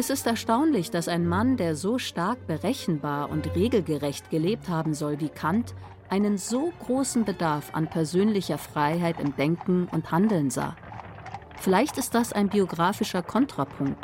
Es 0.00 0.10
ist 0.10 0.28
erstaunlich, 0.28 0.92
dass 0.92 1.08
ein 1.08 1.26
Mann, 1.26 1.56
der 1.56 1.74
so 1.74 1.98
stark 1.98 2.46
berechenbar 2.46 3.30
und 3.30 3.56
regelgerecht 3.56 4.30
gelebt 4.30 4.68
haben 4.68 4.94
soll 4.94 5.18
wie 5.18 5.28
Kant, 5.28 5.74
einen 6.08 6.38
so 6.38 6.72
großen 6.86 7.24
Bedarf 7.24 7.74
an 7.74 7.90
persönlicher 7.90 8.58
Freiheit 8.58 9.18
im 9.18 9.34
Denken 9.34 9.88
und 9.90 10.12
Handeln 10.12 10.50
sah. 10.50 10.76
Vielleicht 11.58 11.98
ist 11.98 12.14
das 12.14 12.32
ein 12.32 12.48
biografischer 12.48 13.24
Kontrapunkt. 13.24 13.98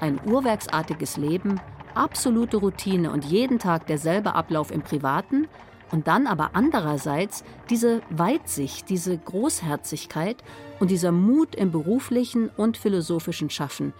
Ein 0.00 0.20
uhrwerksartiges 0.22 1.16
Leben, 1.16 1.62
absolute 1.94 2.58
Routine 2.58 3.10
und 3.10 3.24
jeden 3.24 3.58
Tag 3.58 3.86
derselbe 3.86 4.34
Ablauf 4.34 4.70
im 4.70 4.82
Privaten 4.82 5.48
und 5.92 6.08
dann 6.08 6.26
aber 6.26 6.50
andererseits 6.52 7.42
diese 7.70 8.02
Weitsicht, 8.10 8.90
diese 8.90 9.16
Großherzigkeit 9.16 10.44
und 10.78 10.90
dieser 10.90 11.10
Mut 11.10 11.54
im 11.54 11.72
beruflichen 11.72 12.50
und 12.50 12.76
philosophischen 12.76 13.48
Schaffen, 13.48 13.94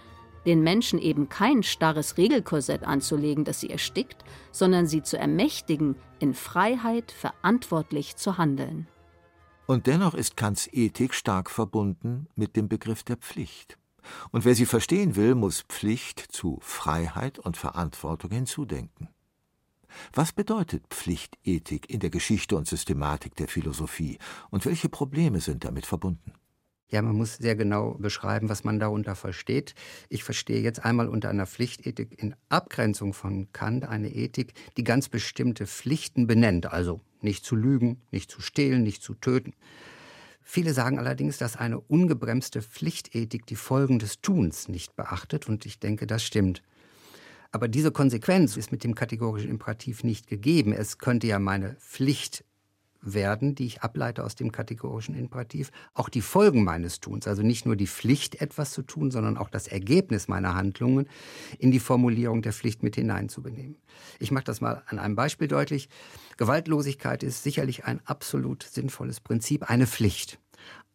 den 0.47 0.63
Menschen 0.63 0.97
eben 0.97 1.29
kein 1.29 1.61
starres 1.61 2.17
Regelkorsett 2.17 2.83
anzulegen, 2.83 3.43
das 3.43 3.59
sie 3.59 3.69
erstickt, 3.69 4.23
sondern 4.51 4.87
sie 4.87 5.03
zu 5.03 5.19
ermächtigen, 5.19 5.95
in 6.19 6.33
Freiheit 6.33 7.11
verantwortlich 7.11 8.15
zu 8.15 8.37
handeln. 8.37 8.87
Und 9.67 9.85
dennoch 9.85 10.13
ist 10.13 10.37
Kants 10.37 10.67
Ethik 10.71 11.13
stark 11.13 11.51
verbunden 11.51 12.27
mit 12.35 12.55
dem 12.55 12.69
Begriff 12.69 13.03
der 13.03 13.17
Pflicht. 13.17 13.77
Und 14.31 14.45
wer 14.45 14.55
sie 14.55 14.65
verstehen 14.65 15.17
will, 15.17 15.35
muss 15.35 15.63
Pflicht 15.63 16.19
zu 16.19 16.59
Freiheit 16.61 17.39
und 17.39 17.57
Verantwortung 17.57 18.31
hinzudenken. 18.31 19.09
Was 20.13 20.31
bedeutet 20.31 20.87
Pflichtethik 20.89 21.89
in 21.89 21.99
der 21.99 22.09
Geschichte 22.09 22.55
und 22.55 22.67
Systematik 22.67 23.35
der 23.35 23.49
Philosophie 23.49 24.17
und 24.49 24.65
welche 24.65 24.87
Probleme 24.87 25.41
sind 25.41 25.65
damit 25.65 25.85
verbunden? 25.85 26.33
Ja, 26.89 27.01
man 27.01 27.17
muss 27.17 27.35
sehr 27.35 27.57
genau 27.57 27.95
beschreiben, 27.99 28.47
was 28.47 28.63
man 28.63 28.79
darunter 28.79 29.15
versteht. 29.15 29.75
Ich 30.07 30.23
verstehe 30.23 30.61
jetzt 30.61 30.85
einmal 30.85 31.09
unter 31.09 31.29
einer 31.29 31.45
Pflichtethik 31.45 32.21
in 32.21 32.33
Abgrenzung 32.47 33.13
von 33.13 33.51
Kant 33.51 33.83
eine 33.83 34.09
Ethik, 34.13 34.53
die 34.77 34.85
ganz 34.85 35.09
bestimmte 35.09 35.67
Pflichten 35.67 36.27
benennt, 36.27 36.71
also 36.71 37.01
nicht 37.21 37.43
zu 37.43 37.57
lügen, 37.57 38.01
nicht 38.11 38.31
zu 38.31 38.39
stehlen, 38.39 38.83
nicht 38.83 39.03
zu 39.03 39.15
töten. 39.15 39.53
Viele 40.41 40.73
sagen 40.73 40.97
allerdings, 40.97 41.37
dass 41.37 41.57
eine 41.57 41.77
ungebremste 41.77 42.61
Pflichtethik 42.61 43.45
die 43.45 43.57
Folgen 43.57 43.99
des 43.99 44.21
Tuns 44.21 44.69
nicht 44.69 44.95
beachtet, 44.95 45.49
und 45.49 45.65
ich 45.65 45.81
denke, 45.81 46.07
das 46.07 46.23
stimmt. 46.23 46.63
Aber 47.51 47.67
diese 47.67 47.91
Konsequenz 47.91 48.55
ist 48.55 48.71
mit 48.71 48.85
dem 48.85 48.95
kategorischen 48.95 49.49
Imperativ 49.49 50.05
nicht 50.05 50.27
gegeben. 50.27 50.71
Es 50.71 50.99
könnte 50.99 51.27
ja 51.27 51.39
meine 51.39 51.75
Pflicht 51.75 52.45
werden, 53.13 53.55
die 53.55 53.65
ich 53.65 53.81
ableite 53.81 54.23
aus 54.23 54.35
dem 54.35 54.51
kategorischen 54.51 55.15
Imperativ, 55.15 55.71
auch 55.93 56.09
die 56.09 56.21
Folgen 56.21 56.63
meines 56.63 56.99
Tuns, 56.99 57.27
also 57.27 57.41
nicht 57.41 57.65
nur 57.65 57.75
die 57.75 57.87
Pflicht, 57.87 58.41
etwas 58.41 58.71
zu 58.71 58.81
tun, 58.81 59.11
sondern 59.11 59.37
auch 59.37 59.49
das 59.49 59.67
Ergebnis 59.67 60.27
meiner 60.27 60.55
Handlungen 60.55 61.07
in 61.59 61.71
die 61.71 61.79
Formulierung 61.79 62.41
der 62.41 62.53
Pflicht 62.53 62.83
mit 62.83 62.95
hineinzubenehmen. 62.95 63.77
Ich 64.19 64.31
mache 64.31 64.45
das 64.45 64.61
mal 64.61 64.83
an 64.87 64.99
einem 64.99 65.15
Beispiel 65.15 65.47
deutlich. 65.47 65.89
Gewaltlosigkeit 66.37 67.23
ist 67.23 67.43
sicherlich 67.43 67.85
ein 67.85 68.01
absolut 68.05 68.63
sinnvolles 68.63 69.19
Prinzip, 69.19 69.69
eine 69.69 69.87
Pflicht. 69.87 70.39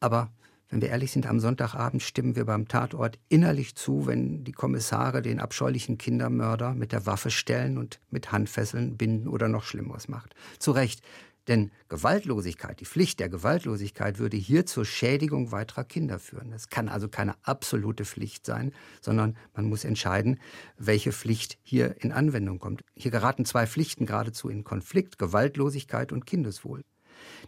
Aber 0.01 0.31
wenn 0.73 0.81
wir 0.81 0.89
ehrlich 0.89 1.13
sind, 1.13 1.27
am 1.27 1.39
Sonntagabend 1.39 2.03
stimmen 2.03 2.35
wir 2.35 2.47
beim 2.47 2.67
Tatort 2.67 3.19
innerlich 3.29 3.75
zu, 3.75 4.07
wenn 4.07 4.43
die 4.43 4.53
Kommissare 4.53 5.21
den 5.21 5.39
abscheulichen 5.39 5.99
Kindermörder 5.99 6.73
mit 6.73 6.93
der 6.93 7.05
Waffe 7.05 7.31
stellen 7.31 7.77
und 7.77 8.01
mit 8.09 8.33
Handfesseln 8.33 8.97
binden 8.97 9.29
oder 9.29 9.49
noch 9.49 9.65
Schlimmeres 9.65 10.09
macht. 10.09 10.35
Zu 10.59 10.71
Recht, 10.71 11.03
denn 11.49 11.71
Gewaltlosigkeit, 11.89 12.81
die 12.81 12.85
Pflicht 12.85 13.21
der 13.21 13.29
Gewaltlosigkeit 13.29 14.19
würde 14.19 14.37
hier 14.37 14.67
zur 14.67 14.85
Schädigung 14.85 15.53
weiterer 15.53 15.85
Kinder 15.85 16.19
führen. 16.19 16.53
Es 16.53 16.69
kann 16.69 16.89
also 16.89 17.09
keine 17.09 17.35
absolute 17.43 18.05
Pflicht 18.05 18.47
sein, 18.47 18.73
sondern 19.01 19.37
man 19.55 19.69
muss 19.69 19.85
entscheiden, 19.85 20.39
welche 20.79 21.13
Pflicht 21.13 21.59
hier 21.63 21.97
in 22.03 22.13
Anwendung 22.13 22.59
kommt. 22.59 22.83
Hier 22.95 23.11
geraten 23.11 23.45
zwei 23.45 23.67
Pflichten 23.67 24.07
geradezu 24.07 24.49
in 24.49 24.65
Konflikt, 24.65 25.19
Gewaltlosigkeit 25.19 26.13
und 26.13 26.27
Kindeswohl. 26.27 26.83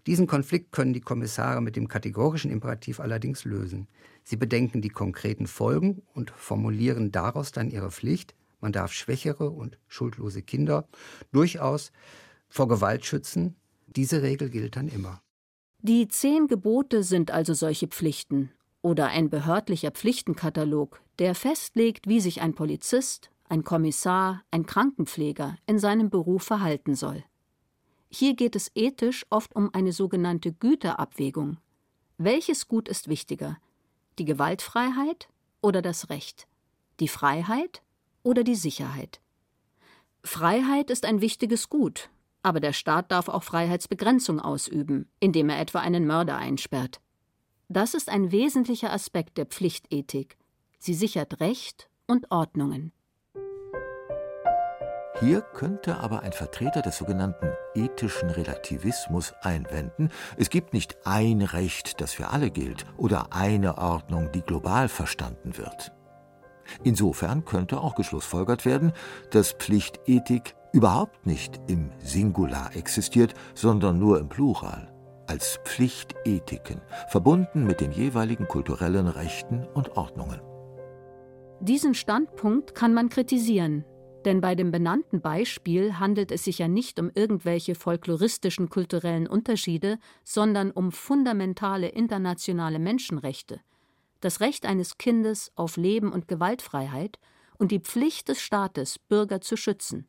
Diesen 0.06 0.26
Konflikt 0.26 0.72
können 0.72 0.92
die 0.92 1.00
Kommissare 1.00 1.60
mit 1.60 1.76
dem 1.76 1.88
kategorischen 1.88 2.50
Imperativ 2.50 3.00
allerdings 3.00 3.44
lösen. 3.44 3.88
Sie 4.22 4.36
bedenken 4.36 4.80
die 4.80 4.88
konkreten 4.88 5.46
Folgen 5.46 6.02
und 6.14 6.30
formulieren 6.30 7.12
daraus 7.12 7.52
dann 7.52 7.70
ihre 7.70 7.90
Pflicht. 7.90 8.34
Man 8.60 8.72
darf 8.72 8.92
schwächere 8.92 9.50
und 9.50 9.78
schuldlose 9.88 10.42
Kinder 10.42 10.88
durchaus 11.32 11.92
vor 12.48 12.68
Gewalt 12.68 13.04
schützen. 13.04 13.56
Diese 13.96 14.22
Regel 14.22 14.50
gilt 14.50 14.76
dann 14.76 14.88
immer. 14.88 15.22
Die 15.80 16.08
zehn 16.08 16.46
Gebote 16.46 17.02
sind 17.02 17.30
also 17.30 17.54
solche 17.54 17.88
Pflichten 17.88 18.50
oder 18.82 19.08
ein 19.08 19.30
behördlicher 19.30 19.90
Pflichtenkatalog, 19.90 21.00
der 21.18 21.34
festlegt, 21.34 22.08
wie 22.08 22.20
sich 22.20 22.40
ein 22.40 22.54
Polizist, 22.54 23.30
ein 23.48 23.64
Kommissar, 23.64 24.42
ein 24.50 24.66
Krankenpfleger 24.66 25.56
in 25.66 25.78
seinem 25.78 26.10
Beruf 26.10 26.42
verhalten 26.42 26.94
soll. 26.94 27.22
Hier 28.10 28.34
geht 28.34 28.56
es 28.56 28.70
ethisch 28.74 29.26
oft 29.30 29.54
um 29.54 29.72
eine 29.74 29.92
sogenannte 29.92 30.52
Güterabwägung. 30.52 31.58
Welches 32.16 32.68
Gut 32.68 32.88
ist 32.88 33.08
wichtiger? 33.08 33.58
Die 34.18 34.24
Gewaltfreiheit 34.24 35.28
oder 35.60 35.82
das 35.82 36.10
Recht? 36.10 36.46
Die 37.00 37.08
Freiheit 37.08 37.82
oder 38.22 38.44
die 38.44 38.54
Sicherheit? 38.54 39.20
Freiheit 40.22 40.90
ist 40.90 41.04
ein 41.04 41.20
wichtiges 41.20 41.68
Gut, 41.68 42.08
aber 42.44 42.60
der 42.60 42.72
Staat 42.72 43.10
darf 43.10 43.28
auch 43.28 43.42
Freiheitsbegrenzung 43.42 44.38
ausüben, 44.38 45.08
indem 45.18 45.48
er 45.48 45.60
etwa 45.60 45.80
einen 45.80 46.06
Mörder 46.06 46.36
einsperrt. 46.36 47.00
Das 47.68 47.94
ist 47.94 48.10
ein 48.10 48.30
wesentlicher 48.30 48.92
Aspekt 48.92 49.38
der 49.38 49.46
Pflichtethik. 49.46 50.36
Sie 50.78 50.94
sichert 50.94 51.40
Recht 51.40 51.88
und 52.06 52.30
Ordnungen. 52.30 52.92
Hier 55.20 55.40
könnte 55.40 55.98
aber 55.98 56.20
ein 56.20 56.32
Vertreter 56.32 56.82
des 56.82 56.98
sogenannten 56.98 57.52
ethischen 57.74 58.28
Relativismus 58.30 59.32
einwenden, 59.42 60.10
es 60.36 60.50
gibt 60.50 60.74
nicht 60.74 61.06
ein 61.06 61.40
Recht, 61.40 62.00
das 62.00 62.12
für 62.12 62.28
alle 62.28 62.50
gilt, 62.50 62.84
oder 62.96 63.32
eine 63.32 63.78
Ordnung, 63.78 64.32
die 64.32 64.42
global 64.42 64.88
verstanden 64.88 65.56
wird. 65.56 65.92
Insofern 66.82 67.44
könnte 67.44 67.80
auch 67.80 67.94
geschlussfolgert 67.94 68.66
werden, 68.66 68.92
dass 69.30 69.52
Pflichtethik 69.52 70.56
überhaupt 70.74 71.24
nicht 71.24 71.60
im 71.68 71.92
Singular 72.00 72.74
existiert, 72.74 73.32
sondern 73.54 74.00
nur 74.00 74.18
im 74.18 74.28
Plural, 74.28 74.92
als 75.28 75.60
Pflichtethiken, 75.64 76.80
verbunden 77.08 77.64
mit 77.64 77.80
den 77.80 77.92
jeweiligen 77.92 78.48
kulturellen 78.48 79.06
Rechten 79.06 79.64
und 79.74 79.96
Ordnungen. 79.96 80.40
Diesen 81.60 81.94
Standpunkt 81.94 82.74
kann 82.74 82.92
man 82.92 83.08
kritisieren, 83.08 83.84
denn 84.24 84.40
bei 84.40 84.56
dem 84.56 84.72
benannten 84.72 85.20
Beispiel 85.20 86.00
handelt 86.00 86.32
es 86.32 86.42
sich 86.42 86.58
ja 86.58 86.66
nicht 86.66 86.98
um 86.98 87.08
irgendwelche 87.14 87.76
folkloristischen 87.76 88.68
kulturellen 88.68 89.28
Unterschiede, 89.28 89.98
sondern 90.24 90.72
um 90.72 90.90
fundamentale 90.90 91.88
internationale 91.88 92.80
Menschenrechte, 92.80 93.60
das 94.20 94.40
Recht 94.40 94.66
eines 94.66 94.98
Kindes 94.98 95.52
auf 95.54 95.76
Leben 95.76 96.10
und 96.10 96.26
Gewaltfreiheit 96.26 97.20
und 97.58 97.70
die 97.70 97.80
Pflicht 97.80 98.28
des 98.28 98.40
Staates, 98.40 98.98
Bürger 98.98 99.40
zu 99.40 99.56
schützen. 99.56 100.08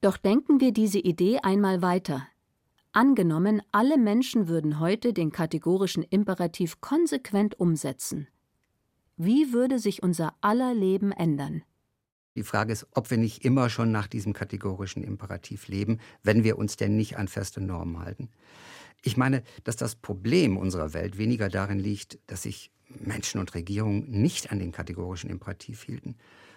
Doch 0.00 0.16
denken 0.16 0.60
wir 0.60 0.72
diese 0.72 0.98
Idee 0.98 1.38
einmal 1.38 1.82
weiter. 1.82 2.28
Angenommen, 2.92 3.60
alle 3.72 3.98
Menschen 3.98 4.48
würden 4.48 4.80
heute 4.80 5.12
den 5.12 5.30
kategorischen 5.32 6.02
Imperativ 6.02 6.80
konsequent 6.80 7.58
umsetzen. 7.58 8.28
Wie 9.16 9.52
würde 9.52 9.78
sich 9.78 10.02
unser 10.02 10.34
aller 10.40 10.74
Leben 10.74 11.12
ändern? 11.12 11.62
Die 12.36 12.42
Frage 12.42 12.72
ist, 12.72 12.86
ob 12.92 13.10
wir 13.10 13.16
nicht 13.16 13.44
immer 13.46 13.70
schon 13.70 13.90
nach 13.90 14.06
diesem 14.06 14.34
kategorischen 14.34 15.02
Imperativ 15.02 15.68
leben, 15.68 15.98
wenn 16.22 16.44
wir 16.44 16.58
uns 16.58 16.76
denn 16.76 16.94
nicht 16.94 17.16
an 17.16 17.28
feste 17.28 17.62
Normen 17.62 17.98
halten. 17.98 18.28
Ich 19.02 19.16
meine, 19.16 19.42
dass 19.64 19.76
das 19.76 19.94
Problem 19.94 20.58
unserer 20.58 20.92
Welt 20.92 21.16
weniger 21.16 21.48
darin 21.48 21.78
liegt, 21.78 22.18
dass 22.26 22.42
sich 22.42 22.70
Menschen 22.88 23.40
und 23.40 23.54
Regierungen 23.54 24.10
nicht 24.10 24.52
an 24.52 24.58
den 24.58 24.72
kategorischen 24.72 25.30
Imperativ 25.30 25.82
hielten. 25.82 26.16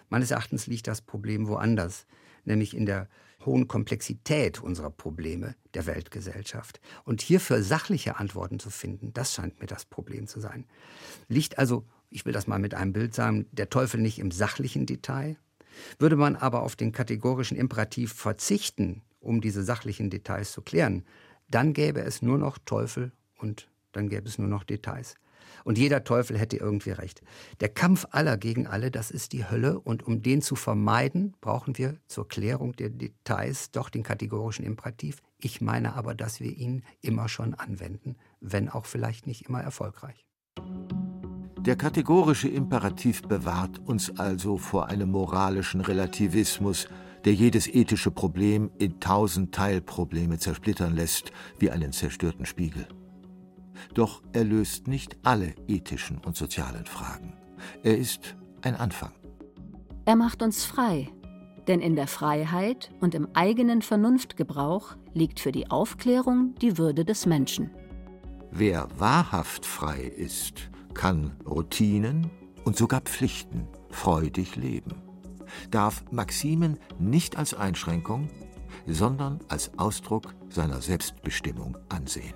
Meines 0.09 0.31
Erachtens 0.31 0.67
liegt 0.67 0.87
das 0.87 1.01
Problem 1.01 1.47
woanders, 1.47 2.05
nämlich 2.45 2.75
in 2.75 2.85
der 2.85 3.07
hohen 3.45 3.67
Komplexität 3.67 4.61
unserer 4.61 4.89
Probleme 4.89 5.55
der 5.73 5.85
Weltgesellschaft. 5.85 6.81
Und 7.05 7.21
hierfür 7.21 7.63
sachliche 7.63 8.17
Antworten 8.17 8.59
zu 8.59 8.69
finden, 8.69 9.13
das 9.13 9.33
scheint 9.33 9.59
mir 9.59 9.67
das 9.67 9.85
Problem 9.85 10.27
zu 10.27 10.39
sein. 10.39 10.65
Liegt 11.27 11.57
also, 11.57 11.85
ich 12.09 12.25
will 12.25 12.33
das 12.33 12.47
mal 12.47 12.59
mit 12.59 12.73
einem 12.73 12.93
Bild 12.93 13.13
sagen, 13.13 13.47
der 13.51 13.69
Teufel 13.69 14.01
nicht 14.01 14.19
im 14.19 14.31
sachlichen 14.31 14.85
Detail, 14.85 15.37
würde 15.97 16.15
man 16.15 16.35
aber 16.35 16.63
auf 16.63 16.75
den 16.75 16.91
kategorischen 16.91 17.57
Imperativ 17.57 18.13
verzichten, 18.13 19.03
um 19.21 19.41
diese 19.41 19.63
sachlichen 19.63 20.09
Details 20.09 20.51
zu 20.51 20.61
klären, 20.61 21.05
dann 21.49 21.73
gäbe 21.73 22.01
es 22.01 22.21
nur 22.21 22.37
noch 22.37 22.57
Teufel 22.57 23.11
und 23.37 23.68
dann 23.91 24.09
gäbe 24.09 24.27
es 24.27 24.37
nur 24.37 24.47
noch 24.47 24.63
Details. 24.63 25.15
Und 25.63 25.77
jeder 25.77 26.03
Teufel 26.03 26.37
hätte 26.37 26.57
irgendwie 26.57 26.91
recht. 26.91 27.21
Der 27.59 27.69
Kampf 27.69 28.05
aller 28.11 28.37
gegen 28.37 28.67
alle, 28.67 28.91
das 28.91 29.11
ist 29.11 29.33
die 29.33 29.49
Hölle. 29.49 29.79
Und 29.79 30.03
um 30.03 30.21
den 30.21 30.41
zu 30.41 30.55
vermeiden, 30.55 31.35
brauchen 31.41 31.77
wir 31.77 31.97
zur 32.07 32.27
Klärung 32.27 32.73
der 32.73 32.89
Details 32.89 33.71
doch 33.71 33.89
den 33.89 34.03
kategorischen 34.03 34.65
Imperativ. 34.65 35.21
Ich 35.37 35.61
meine 35.61 35.95
aber, 35.95 36.15
dass 36.15 36.39
wir 36.39 36.55
ihn 36.55 36.83
immer 37.01 37.29
schon 37.29 37.53
anwenden, 37.53 38.15
wenn 38.39 38.69
auch 38.69 38.85
vielleicht 38.85 39.27
nicht 39.27 39.47
immer 39.47 39.61
erfolgreich. 39.61 40.25
Der 41.59 41.75
kategorische 41.75 42.47
Imperativ 42.47 43.21
bewahrt 43.23 43.79
uns 43.79 44.17
also 44.17 44.57
vor 44.57 44.87
einem 44.87 45.11
moralischen 45.11 45.81
Relativismus, 45.81 46.87
der 47.25 47.33
jedes 47.33 47.67
ethische 47.67 48.11
Problem 48.11 48.71
in 48.77 48.99
tausend 49.01 49.53
Teilprobleme 49.53 50.39
zersplittern 50.39 50.95
lässt, 50.95 51.33
wie 51.59 51.69
einen 51.69 51.91
zerstörten 51.91 52.45
Spiegel. 52.45 52.87
Doch 53.93 54.21
er 54.33 54.43
löst 54.43 54.87
nicht 54.87 55.17
alle 55.23 55.53
ethischen 55.67 56.19
und 56.25 56.35
sozialen 56.35 56.85
Fragen. 56.85 57.33
Er 57.83 57.97
ist 57.97 58.35
ein 58.61 58.75
Anfang. 58.75 59.11
Er 60.05 60.15
macht 60.15 60.41
uns 60.41 60.65
frei, 60.65 61.09
denn 61.67 61.81
in 61.81 61.95
der 61.95 62.07
Freiheit 62.07 62.91
und 62.99 63.13
im 63.13 63.27
eigenen 63.33 63.81
Vernunftgebrauch 63.81 64.95
liegt 65.13 65.39
für 65.39 65.51
die 65.51 65.69
Aufklärung 65.69 66.55
die 66.61 66.77
Würde 66.77 67.05
des 67.05 67.25
Menschen. 67.25 67.69
Wer 68.51 68.87
wahrhaft 68.97 69.65
frei 69.65 70.01
ist, 70.01 70.69
kann 70.93 71.35
Routinen 71.45 72.31
und 72.65 72.75
sogar 72.75 73.01
Pflichten 73.01 73.67
freudig 73.91 74.55
leben, 74.55 74.95
darf 75.69 76.03
Maximen 76.11 76.79
nicht 76.97 77.37
als 77.37 77.53
Einschränkung, 77.53 78.29
sondern 78.87 79.39
als 79.47 79.77
Ausdruck 79.77 80.33
seiner 80.49 80.81
Selbstbestimmung 80.81 81.77
ansehen. 81.89 82.33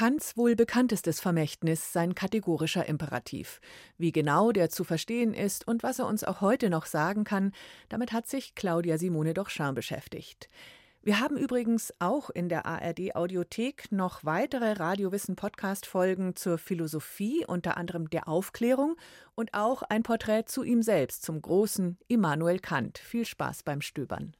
Kants 0.00 0.34
wohl 0.38 0.56
bekanntestes 0.56 1.20
Vermächtnis 1.20 1.92
sein 1.92 2.14
kategorischer 2.14 2.86
Imperativ. 2.86 3.60
Wie 3.98 4.12
genau 4.12 4.50
der 4.50 4.70
zu 4.70 4.82
verstehen 4.82 5.34
ist 5.34 5.68
und 5.68 5.82
was 5.82 5.98
er 5.98 6.06
uns 6.06 6.24
auch 6.24 6.40
heute 6.40 6.70
noch 6.70 6.86
sagen 6.86 7.24
kann, 7.24 7.52
damit 7.90 8.12
hat 8.12 8.26
sich 8.26 8.54
Claudia 8.54 8.96
Simone 8.96 9.34
doch 9.34 9.50
Dochchin 9.50 9.74
beschäftigt. 9.74 10.48
Wir 11.02 11.20
haben 11.20 11.36
übrigens 11.36 11.92
auch 11.98 12.30
in 12.30 12.48
der 12.48 12.64
ARD 12.64 13.14
Audiothek 13.14 13.92
noch 13.92 14.24
weitere 14.24 14.72
Radiowissen 14.72 15.36
Podcast 15.36 15.84
Folgen 15.84 16.34
zur 16.34 16.56
Philosophie, 16.56 17.44
unter 17.46 17.76
anderem 17.76 18.08
der 18.08 18.26
Aufklärung 18.26 18.96
und 19.34 19.52
auch 19.52 19.82
ein 19.82 20.02
Porträt 20.02 20.44
zu 20.46 20.62
ihm 20.62 20.80
selbst, 20.80 21.24
zum 21.24 21.42
großen 21.42 21.98
Immanuel 22.08 22.58
Kant. 22.58 22.96
Viel 22.96 23.26
Spaß 23.26 23.64
beim 23.64 23.82
Stöbern. 23.82 24.34